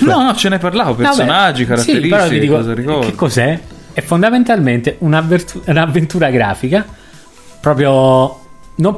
[0.00, 0.94] No, no, ce ne parlavo.
[0.94, 3.06] Personaggi, Vabbè, sì, caratteristiche, dico, cosa ricordi.
[3.06, 3.60] Che cos'è?
[3.92, 6.84] È fondamentalmente un'avventura grafica,
[7.60, 8.40] proprio...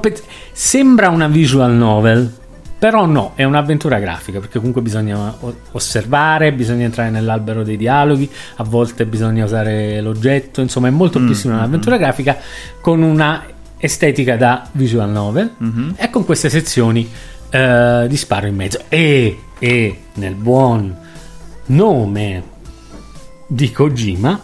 [0.01, 0.21] pe-
[0.53, 2.33] sembra una visual novel,
[2.79, 5.37] però no, è un'avventura grafica, perché comunque bisogna
[5.73, 11.35] osservare, bisogna entrare nell'albero dei dialoghi, a volte bisogna usare l'oggetto, insomma è molto più
[11.35, 12.37] simile a un'avventura grafica
[12.81, 13.45] con una
[13.79, 15.95] estetica da visual novel Mhm.
[15.97, 17.09] e con queste sezioni
[17.51, 18.81] eh, di sparo in mezzo.
[18.89, 20.95] E, e nel buon
[21.67, 22.43] nome
[23.47, 24.41] di Kojima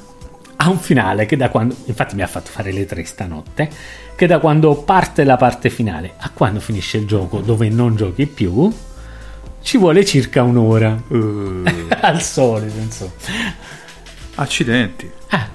[0.57, 3.69] ha un finale che da quando infatti mi ha fatto fare le tre stanotte
[4.17, 8.27] che da quando parte la parte finale a quando finisce il gioco dove non giochi
[8.27, 8.73] più
[9.63, 11.01] ci vuole circa un'ora.
[11.11, 13.13] Eh, al solito insomma.
[14.37, 15.11] Accidenti.
[15.29, 15.49] Ah,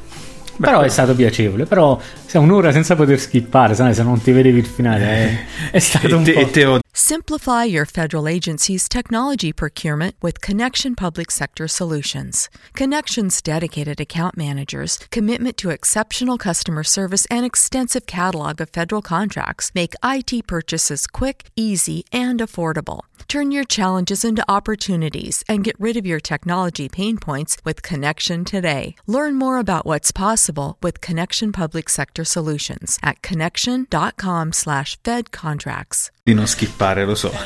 [0.60, 4.60] però è stato piacevole però se un'ora senza poter skippare sai, se non ti vedevi
[4.60, 8.28] il finale è, è stato E un te, po' e te ho Simplify your federal
[8.28, 12.50] agency's technology procurement with Connection Public Sector Solutions.
[12.74, 19.72] Connection's dedicated account managers, commitment to exceptional customer service, and extensive catalog of federal contracts
[19.74, 23.04] make IT purchases quick, easy, and affordable.
[23.28, 28.44] Turn your challenges into opportunities and get rid of your technology pain points with Connection
[28.44, 28.96] today.
[29.06, 36.10] Learn more about what's possible with Connection Public Sector Solutions at connection.com/fedcontracts.
[36.24, 37.32] Di non skippare, lo so.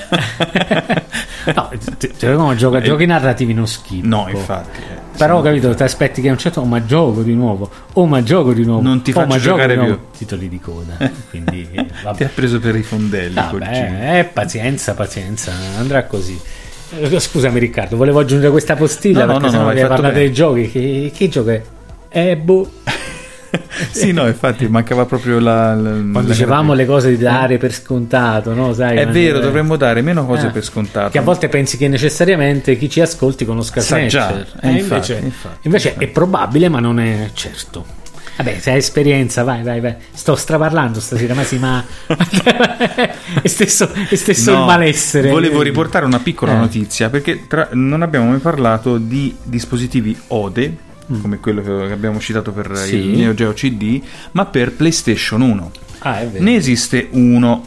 [1.45, 4.07] No, ti- ti- no, gioca- giochi narrativi non schifo.
[4.07, 4.79] No, infatti.
[4.81, 7.33] eh, Però, sono- capito, ti aspetti che a un certo punto, oh, ma gioco di
[7.33, 9.95] nuovo, oh, ma gioco di nuovo, Non ti oh, faccio gioco giocare di nuovo.
[9.95, 10.17] più.
[10.17, 10.97] Titoli di coda.
[11.29, 11.67] Quindi,
[12.15, 13.33] Ti ha preso per i fondelli.
[13.35, 16.39] Vabbè, eh, pazienza, pazienza, andrà così.
[16.99, 19.93] Eh, Scusami Riccardo, volevo aggiungere questa postilla No, no, perché no, sennò no, devi fatto
[19.93, 20.25] parlare bene.
[20.25, 20.71] dei giochi.
[20.71, 21.61] Che, che gioco è?
[22.09, 22.69] Eh, boh.
[23.91, 25.75] Sì, no, infatti mancava proprio la.
[25.75, 28.73] la Quando dicevamo le cose di dare per scontato, no?
[28.73, 30.51] Sai, È vero, dovremmo dare meno cose Eh.
[30.51, 31.09] per scontato.
[31.11, 34.09] Che a volte pensi che necessariamente chi ci ascolti conosca Sa Snatcher.
[34.09, 36.05] già, eh, Eh, infatti, invece, infatti, invece infatti.
[36.05, 37.85] è probabile, ma non è certo.
[38.35, 39.93] Vabbè, se hai esperienza, vai, vai, vai.
[40.11, 41.83] Sto straparlando stasera, ma sì, ma.
[43.41, 45.29] è stesso, è stesso No, il malessere.
[45.29, 46.57] Volevo riportare una piccola Eh.
[46.57, 50.75] notizia perché tra- non abbiamo mai parlato di dispositivi ODE
[51.21, 52.75] come quello che abbiamo citato per Mm.
[52.75, 52.95] Sì.
[52.95, 55.71] il Neo Geo CD, ma per PlayStation 1.
[55.99, 56.21] Ah.
[56.37, 57.65] Ne esiste uno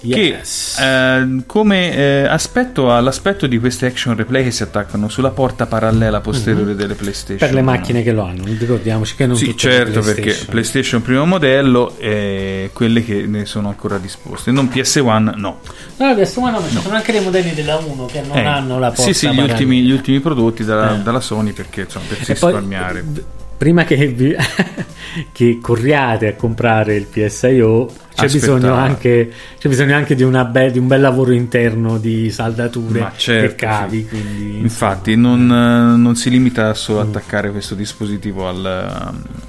[0.00, 0.76] Yes.
[0.78, 5.30] che eh, come eh, aspetto ha l'aspetto di queste action replay che si attaccano sulla
[5.30, 7.38] porta parallela posteriore delle PlayStation.
[7.38, 7.70] Per le 1.
[7.70, 10.46] macchine che lo hanno, ricordiamoci che non Sì, certo, perché PlayStation.
[10.50, 15.60] PlayStation primo modello e quelle che ne sono ancora disposte, non PS1 no.
[15.96, 18.44] No, adesso ma no, ma ci sono anche dei modelli della 1 che non Eh,
[18.44, 20.98] hanno la porta Sì, sì, gli ultimi, gli ultimi prodotti dalla, Eh.
[21.02, 23.02] dalla Sony perché insomma, per poi, risparmiare.
[23.04, 23.22] v-
[23.58, 24.34] prima che, vi-
[25.32, 30.72] che corriate a comprare il PSIO c'è bisogno, anche, c'è bisogno anche di, una be-
[30.72, 33.98] di un bel lavoro interno di saldature certo, e cavi.
[34.00, 34.08] sì.
[34.08, 38.64] Quindi, Infatti non, eh, non si limita solo a attaccare questo dispositivo al,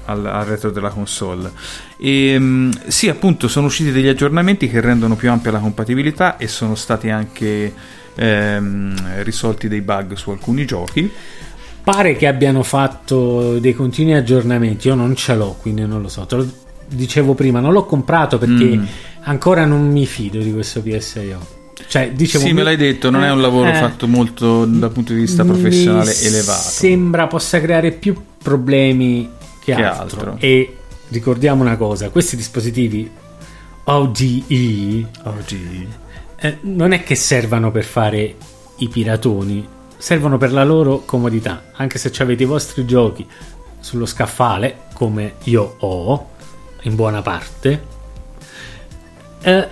[0.04, 1.50] al- al retro della console.
[1.96, 6.46] E, mm, sì, appunto sono usciti degli aggiornamenti che rendono più ampia la compatibilità e
[6.46, 7.72] sono stati anche
[8.14, 11.10] ehm, risolti dei bug su alcuni giochi.
[11.82, 14.88] Pare che abbiano fatto dei continui aggiornamenti.
[14.88, 16.26] Io non ce l'ho, quindi non lo so.
[16.26, 16.48] Te lo
[16.88, 18.84] dicevo prima, non l'ho comprato perché Mm.
[19.22, 21.58] ancora non mi fido di questo PSIO.
[21.88, 25.12] Cioè, dicevo, sì, me l'hai detto, non è un lavoro eh, fatto molto dal punto
[25.12, 26.60] di vista professionale mi elevato.
[26.60, 29.28] Sembra possa creare più problemi
[29.64, 30.02] che, Che altro.
[30.32, 30.36] altro.
[30.38, 30.76] E
[31.08, 33.10] ricordiamo una cosa: questi dispositivi
[33.84, 35.88] ODE Oggi
[36.36, 38.34] eh, non è che servano per fare
[38.76, 39.66] i piratoni,
[40.00, 41.64] servono per la loro comodità.
[41.72, 43.26] Anche se avete i vostri giochi
[43.78, 46.28] sullo scaffale, come io ho
[46.82, 47.82] in buona parte,
[49.42, 49.68] eh,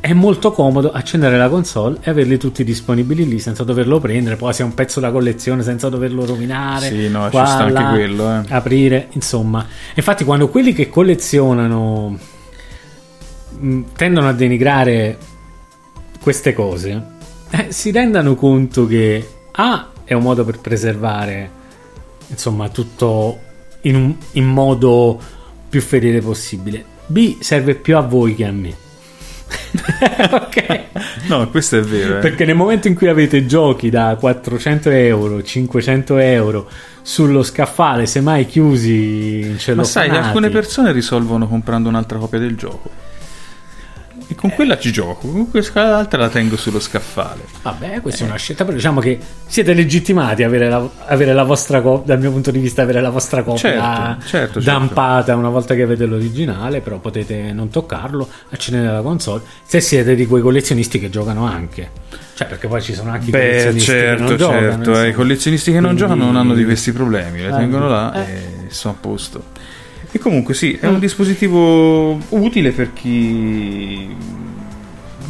[0.00, 4.36] è molto comodo accendere la console e averli tutti disponibili lì senza doverlo prendere.
[4.36, 6.88] Poi se è un pezzo da collezione senza doverlo rovinare.
[6.88, 8.42] Sì, no, ci qua, sta anche là, quello, eh.
[8.48, 9.66] Aprire, insomma.
[9.94, 12.18] Infatti, quando quelli che collezionano
[13.58, 15.18] mh, tendono a denigrare
[16.20, 17.02] queste cose,
[17.50, 21.50] eh, si rendano conto che A è un modo per preservare
[22.28, 23.38] insomma tutto
[23.82, 25.20] in, un- in modo
[25.68, 26.84] più fedele possibile.
[27.06, 28.74] B serve più a voi che a me.
[30.30, 30.80] ok?
[31.28, 32.16] No, questo è vero.
[32.18, 32.20] eh.
[32.20, 36.68] Perché nel momento in cui avete giochi da 400 euro, 500 euro
[37.02, 42.56] sullo scaffale, semmai chiusi in Ma cellofanati, sai, alcune persone risolvono comprando un'altra copia del
[42.56, 42.99] gioco.
[44.40, 47.42] Con quella ci gioco, con quest'altra la tengo sullo scaffale.
[47.60, 51.42] Vabbè, questa è una scelta, però diciamo che siete legittimati a avere la, avere la
[51.42, 53.82] vostra copia, dal mio punto di vista, avere la vostra copia Certo,
[54.26, 54.60] certo, certo.
[54.60, 60.14] dampata una volta che avete l'originale, però potete non toccarlo, accendere la console, se siete
[60.14, 61.90] di quei collezionisti che giocano anche.
[62.32, 64.60] Cioè, perché poi ci sono anche i collezionisti che certo, non giocano.
[64.60, 65.02] certo.
[65.02, 67.88] eh, I collezionisti che non Quindi- giocano non hanno di questi problemi, le Eh, tengono
[67.88, 68.32] là eh.
[68.32, 69.42] e sono a posto.
[70.12, 74.08] E comunque sì, è un dispositivo utile per chi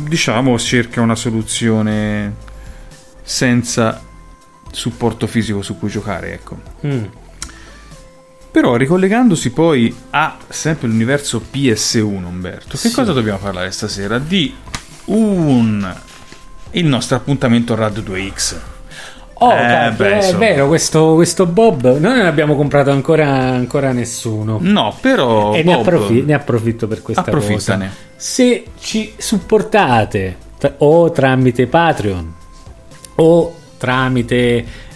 [0.08, 2.34] diciamo cerca una soluzione
[3.22, 4.02] senza
[4.70, 6.60] supporto fisico su cui giocare, ecco.
[6.86, 7.04] Mm.
[8.50, 12.92] Però ricollegandosi poi a sempre l'universo PS1, Umberto, che Sì.
[12.92, 14.18] cosa dobbiamo parlare stasera?
[14.18, 14.52] Di
[15.06, 15.96] un
[16.72, 18.56] il nostro appuntamento RAD 2X.
[19.42, 24.58] Oh, Eh, beh, è vero, questo, questo Bob, noi non abbiamo comprato ancora, ancora nessuno.
[24.60, 27.86] No, però e ne, Bob, approfi- ne approfitto per questa approfittane.
[27.86, 27.98] cosa.
[28.16, 32.34] Se ci supportate tra- o tramite Patreon
[33.16, 34.36] o tramite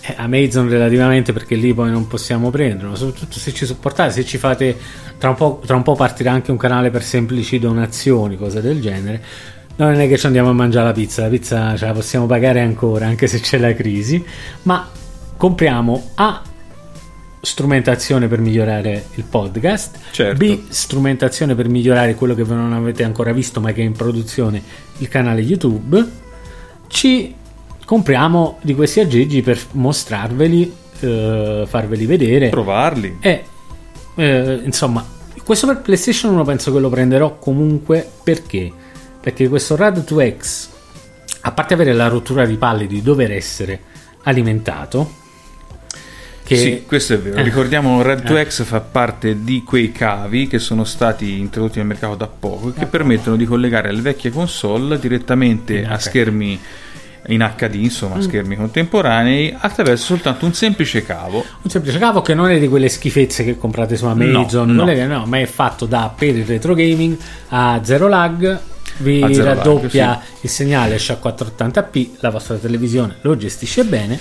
[0.02, 4.24] eh, Amazon relativamente perché lì poi non possiamo prenderlo, ma soprattutto se ci supportate, se
[4.26, 4.76] ci fate
[5.16, 8.82] tra un po', tra un po' partirà anche un canale per semplici donazioni, cose del
[8.82, 9.22] genere.
[9.76, 12.60] Non è che ci andiamo a mangiare la pizza, la pizza ce la possiamo pagare
[12.60, 14.24] ancora, anche se c'è la crisi,
[14.62, 14.88] ma
[15.36, 16.42] compriamo A
[17.40, 20.36] strumentazione per migliorare il podcast, Certo.
[20.36, 23.92] B strumentazione per migliorare quello che voi non avete ancora visto ma che è in
[23.92, 24.62] produzione
[24.98, 26.08] il canale YouTube,
[26.88, 27.32] C
[27.84, 32.48] compriamo di questi aggeggi per mostrarveli, eh, farveli vedere.
[32.48, 33.18] Provarli.
[33.20, 33.44] E
[34.14, 35.04] eh, insomma,
[35.44, 38.72] questo per PlayStation 1 penso che lo prenderò comunque perché?
[39.24, 40.66] Perché questo Rad 2X,
[41.40, 43.80] a parte avere la rottura di palle di dover essere
[44.24, 45.14] alimentato,
[46.44, 47.36] che Sì, questo è vero.
[47.38, 47.42] Eh.
[47.42, 52.26] Ricordiamo Red 2X fa parte di quei cavi che sono stati introdotti nel mercato da
[52.26, 56.60] poco e che permettono di collegare le vecchie console direttamente a schermi
[57.28, 58.20] in HD, insomma, Mm.
[58.20, 61.42] schermi contemporanei attraverso soltanto un semplice cavo.
[61.62, 64.92] un semplice cavo che non è di quelle schifezze che comprate su Amazon, No, no.
[64.92, 67.16] che no, ma è fatto da per il retro gaming
[67.48, 68.60] a zero lag.
[68.98, 74.18] Vi A zero lag, raddoppia il segnale a 480p, la vostra televisione lo gestisce bene.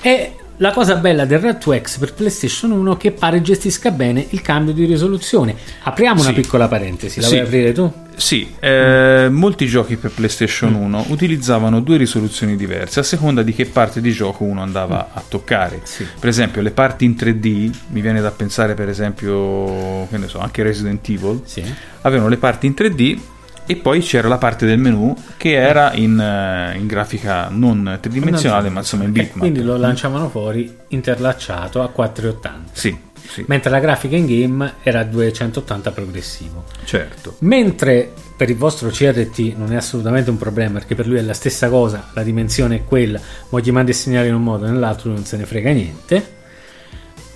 [0.00, 4.24] E la cosa bella del Red 2X per PlayStation 1 è che pare gestisca bene
[4.30, 5.54] il cambio di risoluzione.
[5.82, 6.34] Apriamo una Sì.
[6.40, 7.34] piccola parentesi, la Sì.
[7.34, 7.92] vuoi aprire tu?
[8.16, 10.76] Sì, eh, molti giochi per PlayStation Mm.
[10.82, 15.22] 1 utilizzavano due risoluzioni diverse a seconda di che parte di gioco uno andava a
[15.28, 15.76] toccare.
[15.76, 15.84] Mm.
[15.84, 16.06] Sì.
[16.18, 20.38] Per esempio, le parti in 3D, mi viene da pensare per esempio, che ne so,
[20.38, 21.62] anche Resident Evil, Sì.
[22.00, 23.18] avevano le parti in 3D
[23.66, 28.68] e poi c'era la parte del menu che era in, eh, in grafica non tridimensionale,
[28.70, 29.38] ma insomma in E bitmap.
[29.38, 32.70] quindi lo lanciavano fuori interlacciato a 480.
[32.72, 32.96] Sì,
[33.28, 36.64] sì, Mentre la grafica in game era a 280 progressivo.
[36.84, 37.36] certo.
[37.40, 41.32] Mentre per il vostro CRT non è assolutamente un problema, perché per lui è la
[41.34, 44.68] stessa cosa, la dimensione è quella, ma gli manda il segnale in un modo o
[44.68, 46.34] nell'altro, non se ne frega niente.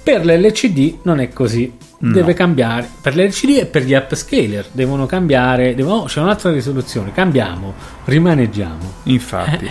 [0.02, 2.12] Per l'LCD non è così, No.
[2.12, 2.88] deve cambiare.
[3.00, 7.74] Per l'LCD e per gli upscaler devono cambiare, devono- oh, c'è un'altra risoluzione, cambiamo,
[8.06, 8.92] rimaneggiamo.
[9.04, 9.70] Infatti.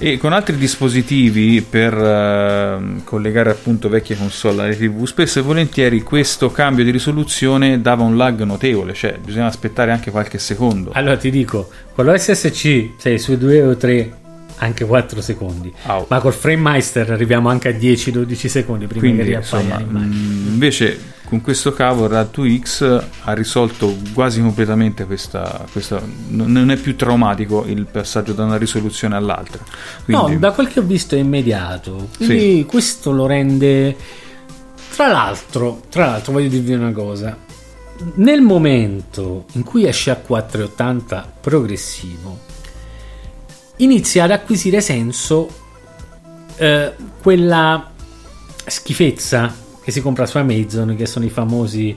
[0.00, 6.02] E con altri dispositivi per ehm, collegare appunto vecchie console alle TV, spesso e volentieri
[6.02, 10.90] questo cambio di risoluzione dava un lag notevole, cioè bisognava aspettare anche qualche secondo.
[10.94, 14.12] Allora ti dico, con l'OSSC sei sui 2 o 3
[14.58, 16.06] anche 4 secondi, Au.
[16.08, 20.14] ma col Frame Meister arriviamo anche a 10-12 secondi prima Quindi che riappaia insomma, l'immagine.
[20.14, 26.70] mh, invece con questo cavo il RAD 2X ha risolto quasi completamente questa, questa non
[26.70, 29.62] è più traumatico il passaggio da una risoluzione all'altra.
[30.06, 32.08] Quindi, No, da quel che ho visto è immediato.
[32.16, 33.94] Quindi questo lo rende.
[34.94, 37.36] Tra l'altro, tra l'altro, voglio dirvi una cosa.
[38.14, 42.38] Nel momento in cui esce a 480 progressivo,
[43.76, 45.46] inizia ad acquisire senso
[46.56, 47.90] eh, quella
[48.64, 51.96] schifezza che si compra su Amazon, che sono i famosi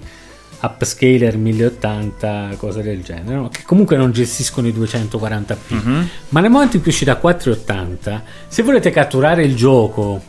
[0.62, 3.50] upscaler 1080, cose del genere, no?
[3.50, 5.56] che comunque non gestiscono i 240p.
[5.68, 6.10] Mhm.
[6.30, 10.22] Ma nel momento in cui uscite a 480, se volete catturare il gioco,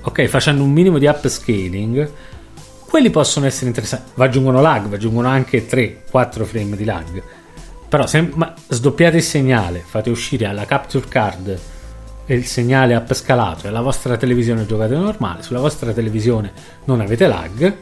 [0.00, 2.10] ok, facendo un minimo di upscaling,
[2.88, 4.12] quelli possono essere interessanti.
[4.14, 7.22] Vi aggiungono lag, vi aggiungono anche 3-4 frame di lag.
[7.88, 8.26] Però se
[8.68, 11.58] sdoppiate il segnale, fate uscire alla capture card
[12.34, 16.52] il segnale upscalato e la vostra televisione giocate normale, sulla vostra televisione
[16.84, 17.74] non avete lag,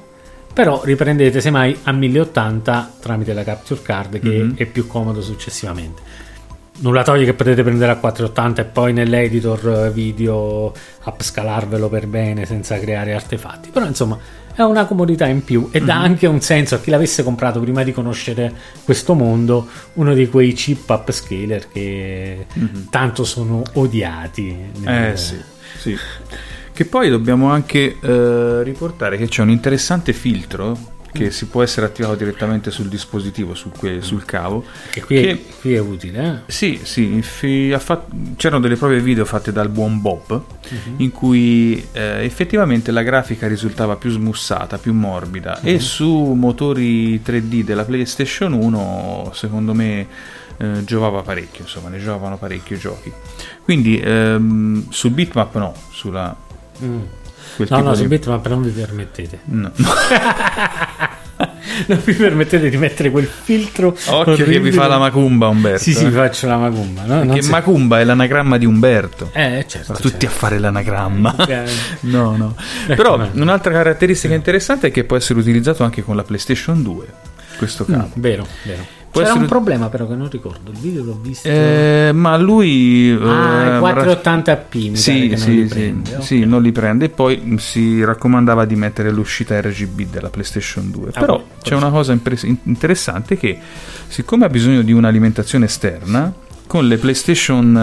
[0.53, 4.57] però riprendete semmai a 1080 tramite la capture card che Mhm.
[4.57, 6.03] è più comodo successivamente.
[6.77, 10.73] Nulla toglie che potete prendere a 480 e poi nell'editor video
[11.05, 13.71] upscalarvelo per bene senza creare artefatti.
[13.71, 14.19] Però insomma
[14.55, 17.83] è una comodità in più e dà anche un senso a chi l'avesse comprato prima
[17.83, 18.53] di conoscere
[18.85, 22.47] questo mondo, uno di quei chip upscaler che
[22.91, 24.57] tanto sono odiati.
[24.79, 25.37] nel- Eh sì,
[25.79, 25.97] sì.
[26.73, 30.77] Che poi dobbiamo anche eh, riportare che c'è un interessante filtro
[31.15, 34.65] che si può essere attivato direttamente sul dispositivo, sul, que- sul cavo.
[34.91, 36.43] Che qui, che- È, qui è utile.
[36.47, 36.53] eh?
[36.53, 40.95] Sì, sì, fi- fat- c'erano delle prove video fatte dal buon Bob Mhm.
[40.97, 45.69] in cui eh, effettivamente la grafica risultava più smussata, più morbida Mhm.
[45.69, 50.07] e su motori 3D della PlayStation 1 secondo me
[50.57, 53.13] eh, giovava parecchio, insomma ne giovavano parecchio i giochi.
[53.63, 56.35] Quindi ehm, sul bitmap no, sulla...
[56.83, 57.01] Mm.
[57.57, 59.39] No, no, di- su Bitmap non vi permettete.
[59.45, 59.71] No.
[61.87, 63.89] non vi permettete di mettere quel filtro.
[64.07, 64.73] Occhio che vi orribile.
[64.73, 65.83] fa la macumba Umberto.
[65.83, 66.09] Sì, sì, eh.
[66.09, 67.03] vi faccio la macumba.
[67.05, 67.33] No?
[67.33, 69.31] Che si- macumba è l'anagramma di Umberto.
[69.33, 69.87] Eh, certo.
[69.95, 70.37] Sono tutti a certo.
[70.37, 71.35] fare l'anagramma.
[71.47, 71.65] Eh,
[72.01, 72.55] No, no.
[72.87, 76.83] Ecco, Però ma- un'altra caratteristica interessante è che può essere utilizzato anche con la PlayStation
[76.83, 77.07] 2.
[77.57, 78.11] Questo mm, cavo.
[78.15, 78.85] vero, vero.
[79.15, 80.73] Può C'era essere- un problema però che non ricordo.
[80.73, 81.47] Il video l'ho visto.
[81.47, 86.21] Eh, ma lui ah, eh, 480p mi pare sì, che sì, non li sì, prende.
[86.21, 91.11] sì, non li prende e poi si raccomandava di mettere l'uscita RGB della PlayStation 2.
[91.15, 93.57] Ah, Però poi- c'è una cosa impre- in- interessante che
[94.09, 96.33] siccome ha bisogno di un'alimentazione esterna
[96.67, 97.77] con le PlayStation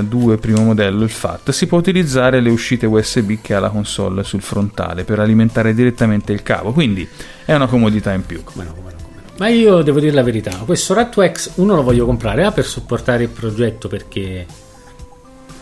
[0.00, 3.68] eh, 2 primo modello, il FAT, si può utilizzare le uscite USB che ha la
[3.68, 7.06] console sul frontale per alimentare direttamente il cavo, quindi
[7.44, 8.42] è una comodità in più.
[8.44, 8.96] Come no, come no.
[9.38, 13.22] Ma io devo dire la verità, questo Rat2X uno lo voglio comprare A per supportare
[13.24, 14.44] il progetto perché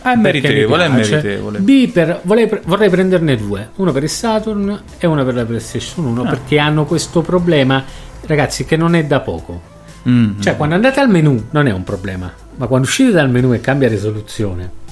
[0.03, 1.59] Ah, è meritevole, è meritevole.
[1.59, 6.05] B per, vorrei, vorrei prenderne due, uno per il Saturn e uno per la PlayStation
[6.05, 6.27] 1, Ah.
[6.29, 7.83] perché hanno questo problema,
[8.25, 9.61] ragazzi, che non è da poco.
[10.07, 10.39] Mm.
[10.39, 13.59] Cioè, quando andate al menu non è un problema, ma quando uscite dal menu e
[13.59, 14.85] cambia risoluzione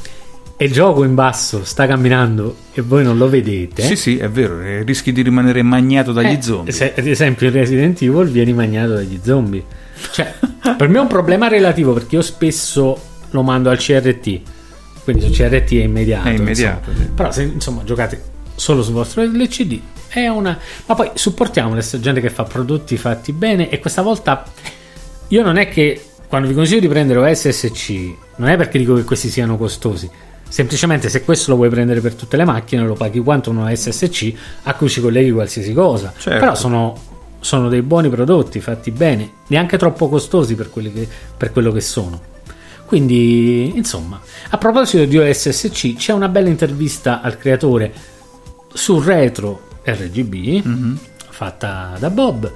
[0.57, 4.29] e il gioco in basso sta camminando e voi non lo vedete, Sì, sì, è
[4.29, 6.71] vero, eh, rischi di rimanere magnato dagli eh, zombie.
[6.71, 9.63] se- ad esempio in Resident Evil vieni magnato dagli zombie.
[10.11, 10.33] Cioè,
[10.77, 12.97] per me è un problema relativo perché io spesso
[13.29, 14.41] lo mando al CRT.
[15.03, 16.27] Quindi su CRT è immediato.
[16.29, 17.09] È immediato, sì.
[17.13, 18.21] Però se insomma giocate
[18.55, 20.57] solo sul vostro LCD è una...
[20.85, 24.45] Ma poi supportiamo questa gente che fa prodotti fatti bene e questa volta
[25.27, 27.91] io non è che quando vi consiglio di prendere OSSC
[28.37, 30.09] non è perché dico che questi siano costosi.
[30.55, 34.33] Semplicemente se questo lo vuoi prendere per tutte le macchine lo paghi quanto uno SSC
[34.63, 36.13] a cui ci colleghi qualsiasi cosa.
[36.17, 36.39] Certo.
[36.39, 36.97] Però sono,
[37.41, 42.21] sono dei buoni prodotti fatti bene, neanche troppo costosi per, che- per quello che sono.
[42.85, 44.17] Quindi, insomma,
[44.51, 47.91] a proposito di OSSC, c'è una bella intervista al creatore
[48.71, 50.99] su Retro RGB Mhm.
[51.31, 52.49] fatta da Bob,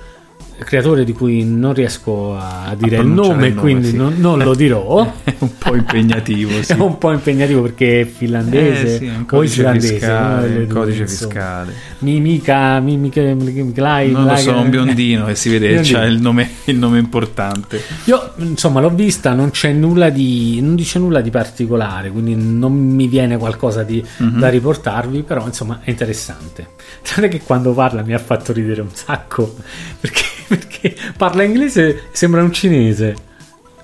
[0.66, 3.96] creatore di cui non riesco a dire il pronunciare nome, il nome, quindi sì.
[3.96, 5.14] non, non lo dirò.
[5.24, 6.72] È un po' impegnativo, sì.
[6.74, 9.94] È un po' impegnativo perché è finlandese Eh, sì, è un o codice islandese.
[9.94, 11.74] fiscale, due, codice fiscale.
[12.00, 16.04] Mi, mica, mi, mica, mi- Miklai- Non lo so, un biondino che si vede c'ha
[16.06, 17.82] il nome, il nome importante.
[18.06, 20.60] Io insomma l'ho vista, non c'è nulla di.
[20.62, 24.40] non dice nulla di particolare, quindi non mi viene qualcosa di, Mhm.
[24.40, 26.68] da riportarvi, però insomma è interessante.
[27.02, 29.56] Tranne che quando parla mi ha fatto ridere un sacco.
[30.00, 30.24] Perché,
[30.58, 33.28] perché parla inglese, sembra un cinese.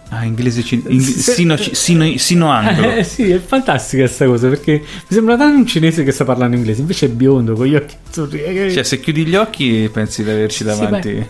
[0.09, 1.32] Ah, inglese cin- ing- Sì.
[1.32, 2.91] sino, sino, sino anglo.
[2.95, 6.55] Eh, sì, è fantastica questa cosa perché mi sembra tanto un cinese che sta parlando
[6.55, 8.43] inglese, invece è biondo con gli occhi azzurri.
[8.43, 11.26] eh, Cioè, se chiudi gli occhi pensi di averci davanti.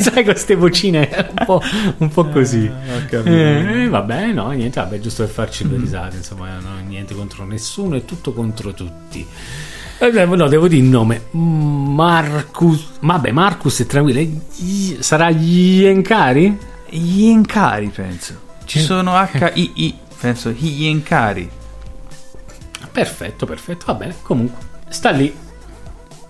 [0.00, 1.08] sai queste vocine
[1.38, 1.62] un po',
[1.98, 3.30] un po' così Ah, ho capito.
[3.30, 7.96] eh, vabbè no niente vabbè giusto per farci due risate insomma no, niente contro nessuno
[7.96, 9.26] e tutto contro tutti
[10.02, 11.26] Eh, no devo dire il nome.
[11.32, 14.20] Marcus vabbè Marcus è tranquillo.
[14.20, 18.48] Gli- sarà Yenkari Gli incari, penso.
[18.64, 21.48] Ci sono H-I-I, penso, gli incari.
[22.90, 23.84] perfetto perfetto.
[23.86, 24.58] Va bene comunque.
[24.88, 25.32] Sta lì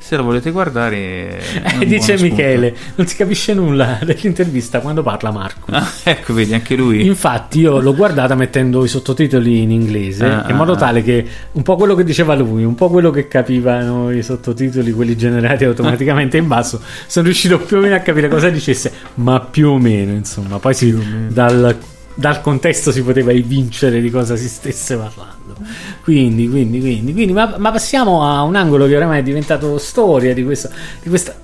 [0.03, 1.39] Se lo volete guardare,
[1.81, 2.23] Eh, dice buono spunto.
[2.25, 7.05] Michele non si capisce nulla dell'intervista quando parla Marcus Ah, ecco, vedi, anche lui.
[7.07, 11.25] Infatti io l'ho guardata mettendo i sottotitoli in inglese Ah, in modo ah, tale che
[11.53, 15.65] un po' quello che diceva lui, un po' quello che capivano i sottotitoli, quelli generati
[15.65, 19.79] automaticamente in basso, sono riuscito più o meno a capire cosa dicesse, ma più o
[19.79, 20.97] meno, insomma, poi si,
[21.29, 21.77] dal,
[22.15, 25.57] dal contesto si poteva evincere di cosa si stesse parlando.
[26.03, 30.35] Quindi, quindi, quindi, quindi ma, ma passiamo a un angolo che oramai è diventato storia
[30.35, 30.71] di questo
[31.03, 31.35] di questa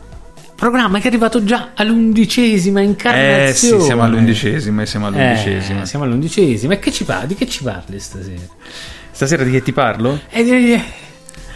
[0.57, 3.77] programma che è arrivato già all'undicesima incarnazione.
[3.77, 5.83] Eh sì, siamo all'undicesima e siamo all'undicesima.
[5.83, 6.75] Eh, siamo all'undicesima.
[6.75, 7.27] E che ci parli?
[7.29, 8.41] Di che ci parli stasera?
[9.11, 10.21] Stasera di che ti parlo?
[10.31, 10.83] Eh, eh,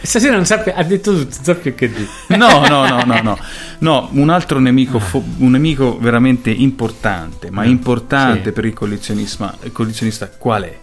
[0.01, 2.07] stasera non sa più- ha detto tutto, non sa più che dire.
[2.37, 3.37] No, no, no, no, no.
[3.79, 8.51] No, un altro nemico, fo- un nemico veramente importante, ma importante sì.
[8.51, 10.77] per il collezionista, il collezionista qual è?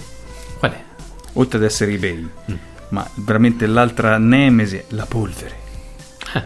[0.59, 0.83] Qual è?
[1.35, 2.29] Oltre ad essere eBay,
[2.91, 5.57] ma veramente l'altra nemesi, la polvere.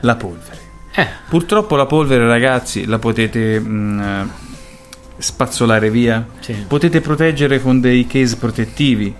[0.00, 0.60] La polvere.
[0.94, 4.26] Eh, Purtroppo la polvere, ragazzi, la potete mh, eh,
[5.16, 6.26] spazzolare via.
[6.40, 6.52] Sì.
[6.66, 9.14] Potete proteggere con dei case protettivi.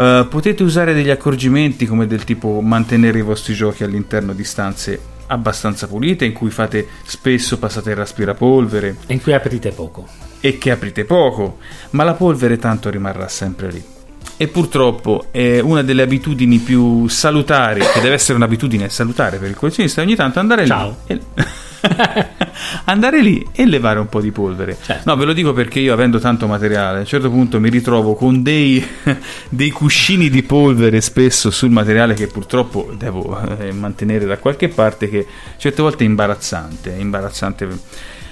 [0.00, 4.98] Eh, potete usare degli accorgimenti come del tipo mantenere i vostri giochi all'interno di stanze
[5.26, 10.08] abbastanza pulite in cui fate spesso passate il raspirapolvere e in cui aprite poco.
[10.40, 11.58] e che aprite poco,
[11.90, 13.84] ma la polvere tanto rimarrà sempre lì.
[14.38, 19.54] E purtroppo è una delle abitudini più salutari, che deve essere un'abitudine salutare per il
[19.54, 20.96] collezionista, ogni tanto andare Ciao.
[21.08, 21.14] lì.
[21.14, 21.20] E...
[22.84, 24.76] andare lì e levare un po' di polvere.
[24.80, 25.08] Certo.
[25.08, 28.14] No, ve lo dico perché io avendo tanto materiale, a un certo punto mi ritrovo
[28.14, 28.84] con dei,
[29.48, 35.08] dei cuscini di polvere spesso sul materiale che purtroppo devo eh, mantenere da qualche parte
[35.08, 35.26] che
[35.56, 37.68] certe volte è imbarazzante, è imbarazzante.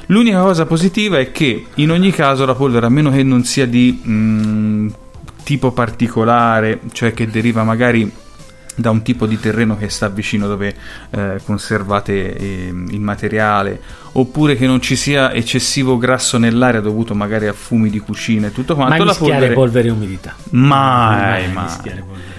[0.06, 3.66] L'unica cosa positiva è che in ogni caso la polvere, a meno che non sia
[3.66, 4.88] di mm,
[5.44, 8.10] tipo particolare, cioè che deriva magari
[8.78, 10.72] da un tipo di terreno che sta vicino dove
[11.10, 13.80] eh, conservate eh, il materiale,
[14.12, 18.52] oppure che non ci sia eccessivo grasso nell'aria dovuto magari a fumi di cucina e
[18.52, 18.96] tutto quanto.
[18.96, 20.34] Mai la polvere polvere e umidità.
[20.50, 21.66] mai, mai.
[21.74, 22.37] umidità.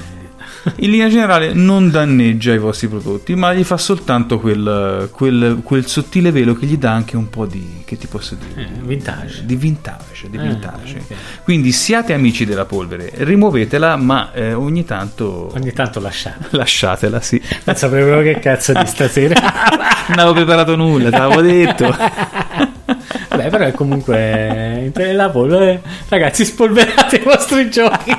[0.78, 5.86] In linea generale non danneggia i vostri prodotti, ma gli fa soltanto quel, quel, quel
[5.88, 9.46] sottile velo che gli dà anche un po' di, che ti posso dire, Eh, vintage.
[9.46, 10.98] di vintage, di Ah, vintage.
[10.98, 11.16] ok.
[11.44, 16.48] Quindi siate amici della polvere, rimuovetela, ma eh, ogni tanto Ogni tanto lasciate.
[16.58, 17.42] lasciatela, sì.
[17.66, 19.36] Non sapevo che cazzo di stasera.
[20.10, 21.96] non avevo preparato nulla, te l'avevo detto.
[23.30, 25.82] Vabbè, però è comunque eh, la eh.
[26.10, 28.12] ragazzi, spolverate i vostri giochi.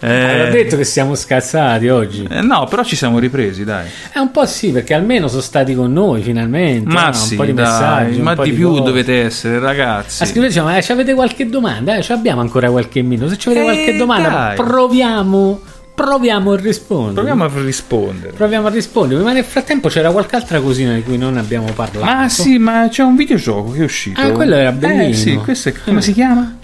[0.00, 2.26] Eh, Ho detto che siamo scazzati oggi.
[2.30, 3.86] eh, no, però ci siamo ripresi, dai.
[4.12, 6.92] È un po' sì, perché almeno sono stati con noi finalmente.
[6.92, 7.12] Ma no?
[7.12, 8.82] sì, un po' di dai, messaggi, ma po' di più cose.
[8.82, 10.22] dovete essere, ragazzi.
[10.22, 11.96] Ah, scriveteci, ma eh, ci avete qualche domanda?
[11.96, 13.28] Eh, ci abbiamo ancora qualche minuto.
[13.30, 14.56] Se ci avete Eh, qualche domanda, dai.
[14.56, 15.60] proviamo,
[15.94, 17.14] proviamo a rispondere.
[17.14, 18.32] Proviamo a rispondere.
[18.32, 19.22] Proviamo a rispondere.
[19.22, 22.04] Ma nel frattempo c'era qualche altra cosina di cui non abbiamo parlato.
[22.04, 24.20] Ma sì, ma c'è un videogioco che è uscito.
[24.20, 25.02] Ah, quello era bellino.
[25.08, 26.58] Eh sì, questo è, come si chiama?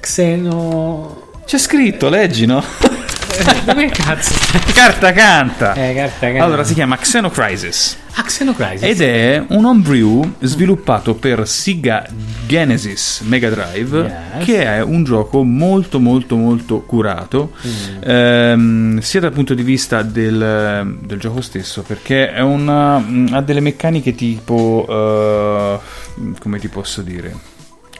[0.00, 1.26] Xeno.
[1.48, 2.62] C'è scritto, leggi, no?
[3.64, 4.34] Dove cazzo?
[4.74, 5.72] Carta canta.
[5.72, 6.44] Eh, carta carta.
[6.44, 8.82] Allora si chiama Xenocrisis Ah, Xenocrisis.
[8.82, 12.04] ed è un homebrew sviluppato per Sega
[12.46, 13.98] Genesis Mega Drive
[14.38, 14.44] Yes.
[14.44, 17.70] che è un gioco molto molto molto curato Mm.
[18.02, 23.40] ehm, sia dal punto di vista del, del gioco stesso perché è una, mm, ha
[23.40, 25.78] delle meccaniche tipo eh,
[26.40, 27.32] come ti posso dire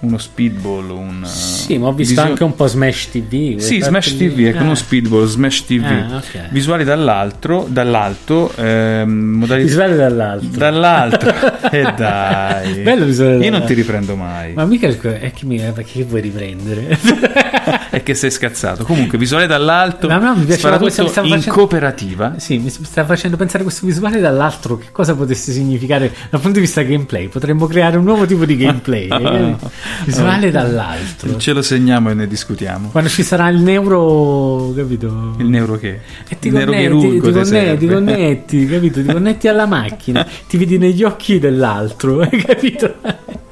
[0.01, 3.57] uno speedball un Sì, ma ho visto visio- anche un po' Smash TV.
[3.59, 4.17] sì, Smash.
[4.17, 4.63] TV, è come Ah.
[4.67, 5.83] uno speedball, Smash TV.
[5.85, 6.49] Ah, ok.
[6.51, 9.67] Visuali dall'alto, dall'alto, ehm, modalità...
[9.67, 10.47] Visuale dall'alto.
[10.57, 11.35] Dall'altro.
[11.71, 12.81] E dai.
[12.83, 14.53] Bello visuale Io non ti riprendo mai.
[14.55, 16.99] Ma mica è che, mi, perché che vuoi riprendere?
[18.09, 18.85] Che sei scazzato.
[18.85, 22.39] Comunque, visuale dall'alto, No, no, mi piaceva questo, mi in facendo- cooperativa.
[22.39, 26.65] sì, mi sta facendo pensare questo visuale dall'altro che cosa potesse significare dal punto di
[26.65, 27.29] vista gameplay.
[27.29, 29.09] Potremmo creare un nuovo tipo di gameplay.
[29.13, 29.57] eh?
[30.07, 31.37] Visuale dall'altro.
[31.37, 32.89] Ce lo segniamo e ne discutiamo.
[32.89, 35.35] Quando ci sarà il neuro, capito?
[35.37, 36.01] Il neuro che?
[36.29, 39.03] E ti il connetti, ti, connetti, ti connetti, capito?
[39.03, 42.95] Ti connetti alla macchina, ti vedi negli occhi dell'altro, hai capito?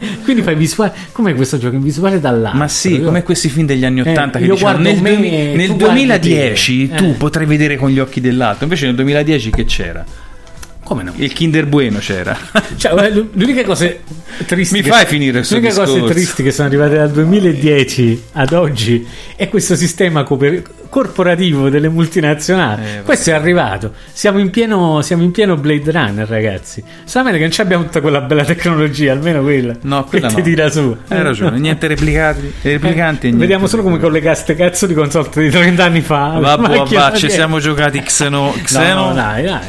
[0.25, 0.93] Quindi fai visuale.
[1.13, 1.75] Com'è questo gioco?
[1.77, 2.59] In visuale dall'altro.
[2.59, 5.21] Ma sì, Io- come questi film degli anni Eh, Ottanta che io dicevano guardo nel,
[5.21, 6.95] me, tu nel guardi 2010 te.
[6.97, 7.13] tu Eh.
[7.13, 8.65] potrai vedere con gli occhi dell'altro.
[8.65, 10.05] Invece nel 2010 che c'era?
[10.87, 11.13] Come no?
[11.17, 12.39] Il Kinder Bueno c'era.
[12.77, 13.91] Cioè, l'unica cosa
[14.47, 16.05] triste Mi che- fai finire suo L'unica discorso?
[16.07, 22.83] tristi che sono arrivate dal 2010 ad oggi è questo sistema cooper- corporativo delle multinazionali.
[22.99, 23.95] Eh, questo è arrivato.
[24.13, 26.85] Siamo in, pieno, siamo in pieno Blade Runner, ragazzi.
[27.03, 29.75] Solamente che non abbiamo tutta quella bella tecnologia, almeno quella.
[29.83, 30.43] No, quella che no.
[30.43, 30.97] ti tira su.
[31.09, 33.39] Hai ragione, niente replicati, replicanti Eh, niente.
[33.39, 36.39] Vediamo solo come collegare ste cazzo di console di 30 anni fa.
[36.41, 38.55] Vabbè, vabbè, ci siamo giocati Xeno.
[38.63, 39.09] Xeno.
[39.09, 39.61] No, dai, dai.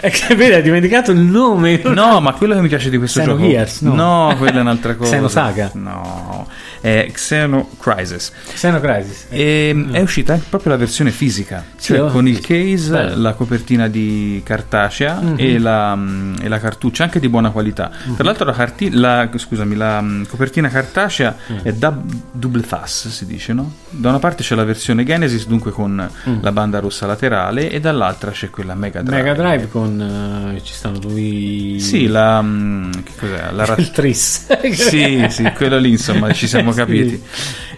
[0.00, 1.80] Vedi, hai dimenticato il nome.
[1.84, 3.36] No, ma quello che mi piace di questo gioco.
[3.36, 4.34] Xenogears, no.
[4.38, 5.10] quella è un'altra cosa.
[5.10, 5.70] Xenosaga.
[5.74, 6.46] No,
[6.80, 8.32] è Xeno Crisis.
[8.52, 9.26] Xenocrisis.
[9.30, 12.08] E è uscita anche proprio la versione fisica, Sì, cioè oh.
[12.08, 13.20] con il case, Bello.
[13.20, 15.34] la copertina di cartacea Mhm.
[15.38, 17.90] e, la, mm, e la cartuccia, anche di buona qualità.
[18.06, 18.14] Mhm.
[18.16, 21.56] Tra l'altro, la, carti- la- scusami, la mm, copertina cartacea Mm.
[21.62, 23.72] è dub- double face, si dice, no?
[23.90, 26.38] Da una parte c'è la versione Genesis, dunque con Mm.
[26.42, 29.22] la banda rossa laterale, e dall'altra c'è quella Mega Drive.
[29.22, 32.40] Mega Drive con eh, ci stanno due Sì, la.
[32.42, 33.50] mm, che cos'è?
[33.52, 36.78] La rat- il tris Sì, sì, quello lì, insomma, ci siamo Sì.
[36.78, 37.22] capiti.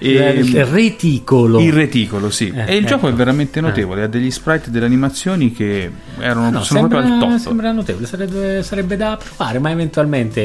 [0.03, 2.51] il, E- il reticolo Il reticolo, sì.
[2.55, 3.15] Eh, e il gioco ecco.
[3.15, 7.15] è veramente notevole, ha degli sprite e delle animazioni che erano, No, sono sembra, proprio
[7.27, 7.39] al top.
[7.39, 10.41] sembra notevole sarebbe, sarebbe da provare ma eventualmente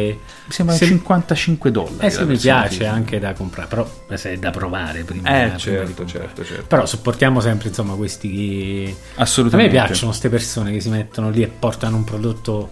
[0.45, 2.05] Mi sembra se- 55 dollari.
[2.05, 2.91] eh sì mi piace fisica.
[2.91, 6.65] anche da comprare però eh, se è da provare prima, Eh, prima certo, certo, certo.
[6.67, 9.71] però supportiamo sempre insomma questi che a me Assolutamente.
[9.71, 12.69] piacciono queste persone che si mettono lì e portano un prodotto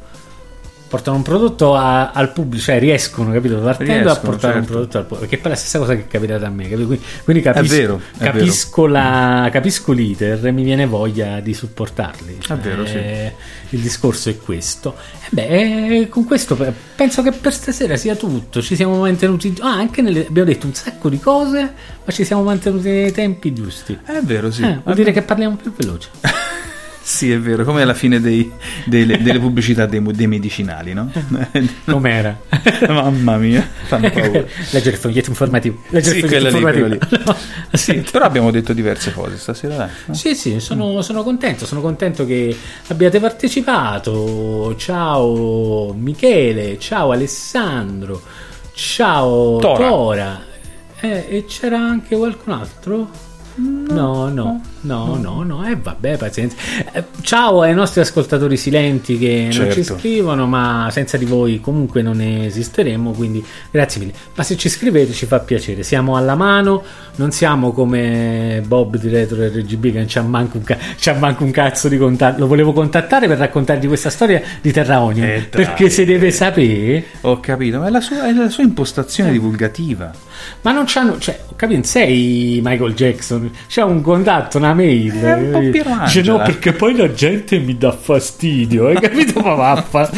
[0.93, 4.71] portano un prodotto a- al pubblico cioè riescono capito partendo a Riescono, portare un certo.
[4.73, 6.85] prodotto al pubblico perché poi è la stessa cosa che è capitata a me capito?
[6.85, 12.37] quindi, quindi capisco, vero, è capisco, la, capisco l'iter e mi viene voglia di supportarli
[12.47, 12.93] È vero, sì.
[12.93, 13.33] Eh,
[13.69, 15.47] il discorso è questo e beh
[16.01, 20.03] eh, con questo pe- penso che per stasera sia tutto ci siamo mantenuti ah anche
[20.03, 21.73] nelle, abbiamo detto un sacco di cose
[22.05, 24.61] ma ci siamo mantenuti nei tempi giusti È vero, sì.
[24.61, 26.09] eh, vuol dire che parliamo più veloce
[27.05, 28.49] Sì, è vero, come alla fine dei-
[28.85, 31.11] delle, delle pubblicità dei, dei medicinali, no?
[31.85, 32.39] com'era
[32.87, 34.45] Mamma mia, fanno paura.
[34.71, 37.35] leggere il foglietto informativo leggere Sì, il foglietto quella lì, informativo No,
[37.77, 38.03] sì.
[38.09, 39.89] Però abbiamo detto diverse cose stasera, dai.
[40.05, 40.13] no?
[40.13, 42.55] Sì, sì, sono, sono contento, sono contento che
[42.87, 44.73] abbiate partecipato.
[44.77, 48.21] Ciao Michele, ciao Alessandro,
[48.73, 49.87] ciao Tora.
[49.87, 50.41] Tora.
[51.01, 53.09] Eh, e c'era anche qualcun altro?
[53.55, 54.61] No, no, no,
[55.15, 56.55] no, no, e vabbè, pazienza.
[56.91, 59.97] Eh, ciao ai nostri ascoltatori silenti che non ci Certo.
[59.97, 64.13] scrivono, ma senza di voi comunque non esisteremmo, quindi grazie mille.
[64.35, 66.83] Ma se ci scrivete ci fa piacere, siamo alla mano,
[67.15, 71.43] non siamo come Bob di Retro RGB che non c'ha manco un, ca- c'ha manco
[71.43, 72.39] un cazzo di contatto.
[72.39, 77.05] Lo volevo contattare per raccontargli questa storia di Terra Onion, Eh, perché se deve sapere...
[77.21, 80.11] Ho capito, ma è la sua, è la sua impostazione divulgativa.
[80.61, 85.19] Ma non c'hanno, cioè, ho capito, sei Michael Jackson, c'è un contatto, una mail.
[85.21, 89.39] È un po' Piero Dice no, perché poi la gente mi dà fastidio, hai capito?
[89.41, 90.09] Ma vaffa.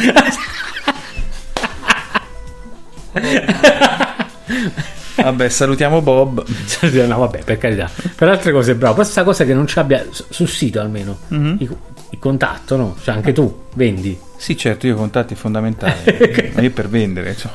[5.16, 6.44] Vabbè, salutiamo Bob.
[7.06, 7.90] no, vabbè, per carità.
[8.14, 8.94] Per altre cose, bravo.
[8.96, 11.56] Poi sta cosa che non ci abbia su- sul sito almeno Mhm.
[11.60, 11.76] il,
[12.10, 12.96] il contatto, no?
[13.02, 14.18] Cioè, anche tu vendi.
[14.36, 15.94] Sì, certo, io i contatti fondamentali.
[16.54, 17.54] Ma io per vendere, insomma.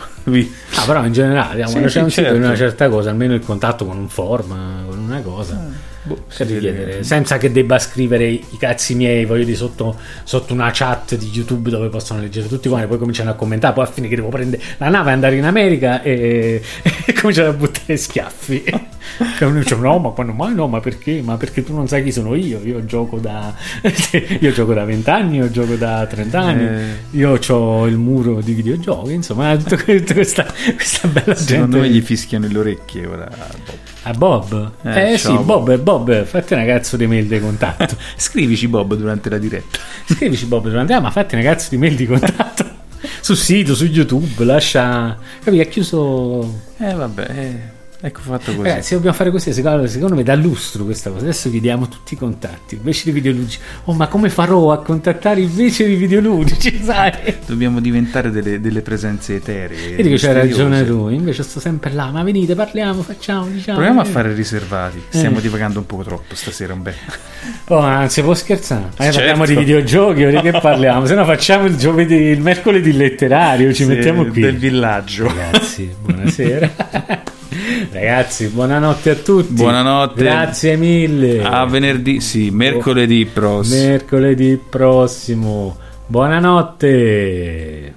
[0.75, 2.45] Ah, però in generale, diciamo, Sì, quando c'è sì, un sito di certo.
[2.47, 5.63] una certa cosa, almeno il contatto con un form, con una cosa.
[6.03, 11.15] Boh, richiedere, senza che debba scrivere i cazzi miei, voglio dire, sotto, sotto una chat
[11.15, 14.15] di YouTube dove possono leggere tutti quanti, poi cominciano a commentare, poi a fine che
[14.15, 16.61] devo prendere la nave e andare in America e,
[17.05, 18.63] e cominciano a buttare schiaffi.
[19.39, 21.21] E uno dice, no, ma quando mai no, ma perché?
[21.21, 22.61] Ma perché tu non sai chi sono io?
[22.63, 23.53] Io gioco da
[24.39, 27.17] io gioco da 20 anni, io gioco da 30 anni, Eh.
[27.17, 29.75] io ho il muro di videogiochi, insomma, tutta
[30.13, 30.45] questa,
[30.75, 31.79] questa bella Secondo gente.
[31.79, 33.27] me gli fischiano le orecchie ora.
[33.65, 33.90] Bob.
[34.03, 34.71] A Bob?
[34.83, 37.95] Eh, Eh, sì, Bob, Bob, fatti una cazzo di mail di contatto.
[38.17, 39.77] Scrivici Bob durante la diretta.
[40.05, 42.65] Scrivici Bob durante, ah, ma fatti una cazzo di mail di contatto.
[43.21, 45.15] Sul sito, su YouTube, lascia.
[45.43, 46.61] Capì, ha chiuso.
[46.77, 47.59] Eh vabbè, eh,
[48.01, 48.67] ecco fatto così.
[48.67, 49.53] Ragazzi, dobbiamo fare così.
[49.53, 51.23] Secondo, secondo me dà lustro questa cosa.
[51.23, 52.75] Adesso chiediamo tutti i contatti.
[52.75, 53.59] Invece di videoludici.
[53.85, 56.81] Oh, ma come farò a contattare invece di videoludici?
[56.83, 57.11] Sai?
[57.45, 59.95] Dobbiamo diventare delle, delle presenze eteree.
[59.95, 60.39] Vedi che c'hai misteriose.
[60.39, 61.07] ragione tu.
[61.09, 62.09] Invece sto sempre là.
[62.11, 63.77] Ma venite, parliamo, facciamo, diciamo.
[63.77, 65.01] Proviamo a fare riservati.
[65.09, 65.41] Stiamo Eh.
[65.41, 66.93] divagando un po' troppo stasera, un bel.
[67.67, 68.89] Oh, anzi, può scherzare.
[68.97, 69.17] Eh, Certo.
[69.17, 71.05] Parliamo di videogiochi, ora di che parliamo?
[71.05, 74.41] Se no facciamo il giovedì, il mercoledì letterario, ci Sì, mettiamo qui.
[74.41, 75.27] Del villaggio.
[75.27, 77.29] Ragazzi, buonasera.
[77.91, 79.51] Ragazzi, buonanotte a tutti.
[79.53, 80.23] Buonanotte.
[80.23, 81.43] Grazie mille.
[81.43, 83.89] A venerdì, sì, mercoledì prossimo.
[83.89, 85.77] Mercoledì prossimo.
[86.07, 87.90] Buonanotte.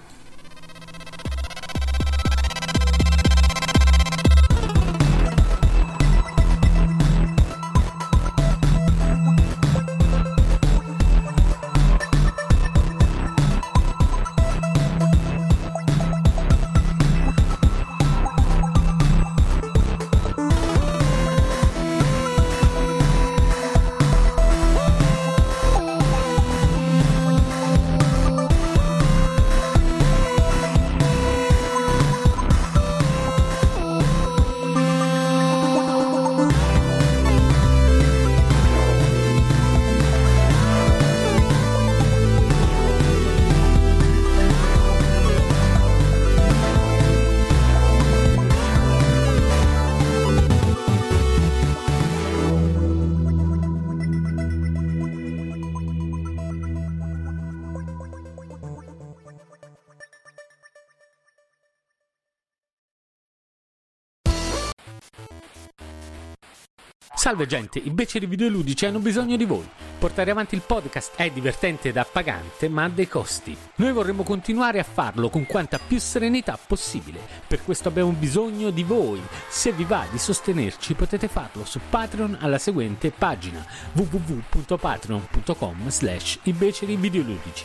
[67.25, 69.67] Salve gente, i beceri videoludici hanno bisogno di voi.
[69.99, 73.57] Portare avanti il podcast è divertente ed appagante, ma ha dei costi.
[73.77, 77.21] Noi vorremmo continuare a farlo con quanta più serenità possibile.
[77.47, 79.23] Per questo abbiamo bisogno di voi.
[79.49, 83.65] Se vi va di sostenerci potete farlo su Patreon alla seguente pagina
[83.95, 87.65] www.patreon.com slash i beceri videoludici.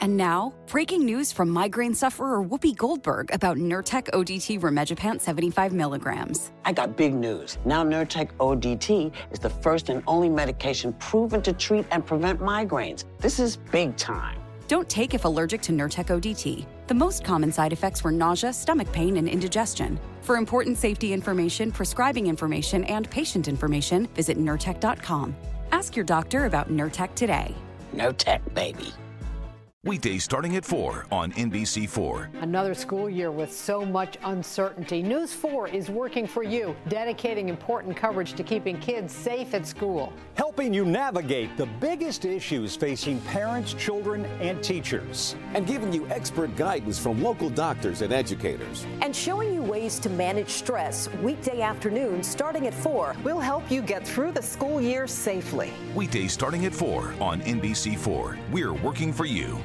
[0.00, 6.52] And now, breaking news from migraine sufferer Whoopi Goldberg about Nurtec ODT Remegipant 75 milligrams.
[6.64, 7.58] I got big news.
[7.66, 13.04] Now Nurtec ODT is the first and only medication proven to treat and prevent migraines.
[13.18, 14.38] This is big time.
[14.68, 16.64] Don't take if allergic to Nurtec ODT.
[16.86, 20.00] The most common side effects were nausea, stomach pain, and indigestion.
[20.22, 25.36] For important safety information, prescribing information, and patient information, visit Nurtec.com.
[25.72, 27.54] Ask your doctor about Nurtec today.
[27.94, 28.94] Nurtec, baby.
[29.86, 32.42] Weekdays starting at 4 on NBC4.
[32.42, 35.02] Another school year with so much uncertainty.
[35.02, 40.12] News 4 is working for you, dedicating important coverage to keeping kids safe at school.
[40.34, 45.34] helping you navigate the biggest issues facing parents, children, and teachers.
[45.54, 48.84] and giving you expert guidance from local doctors and educators.
[49.00, 53.16] and showing you ways to manage stress weekday afternoons starting at 4.
[53.24, 55.72] We'll help you get through the school year safely.
[55.94, 58.36] Weekdays starting at 4 on NBC4.
[58.52, 59.58] We're working for you.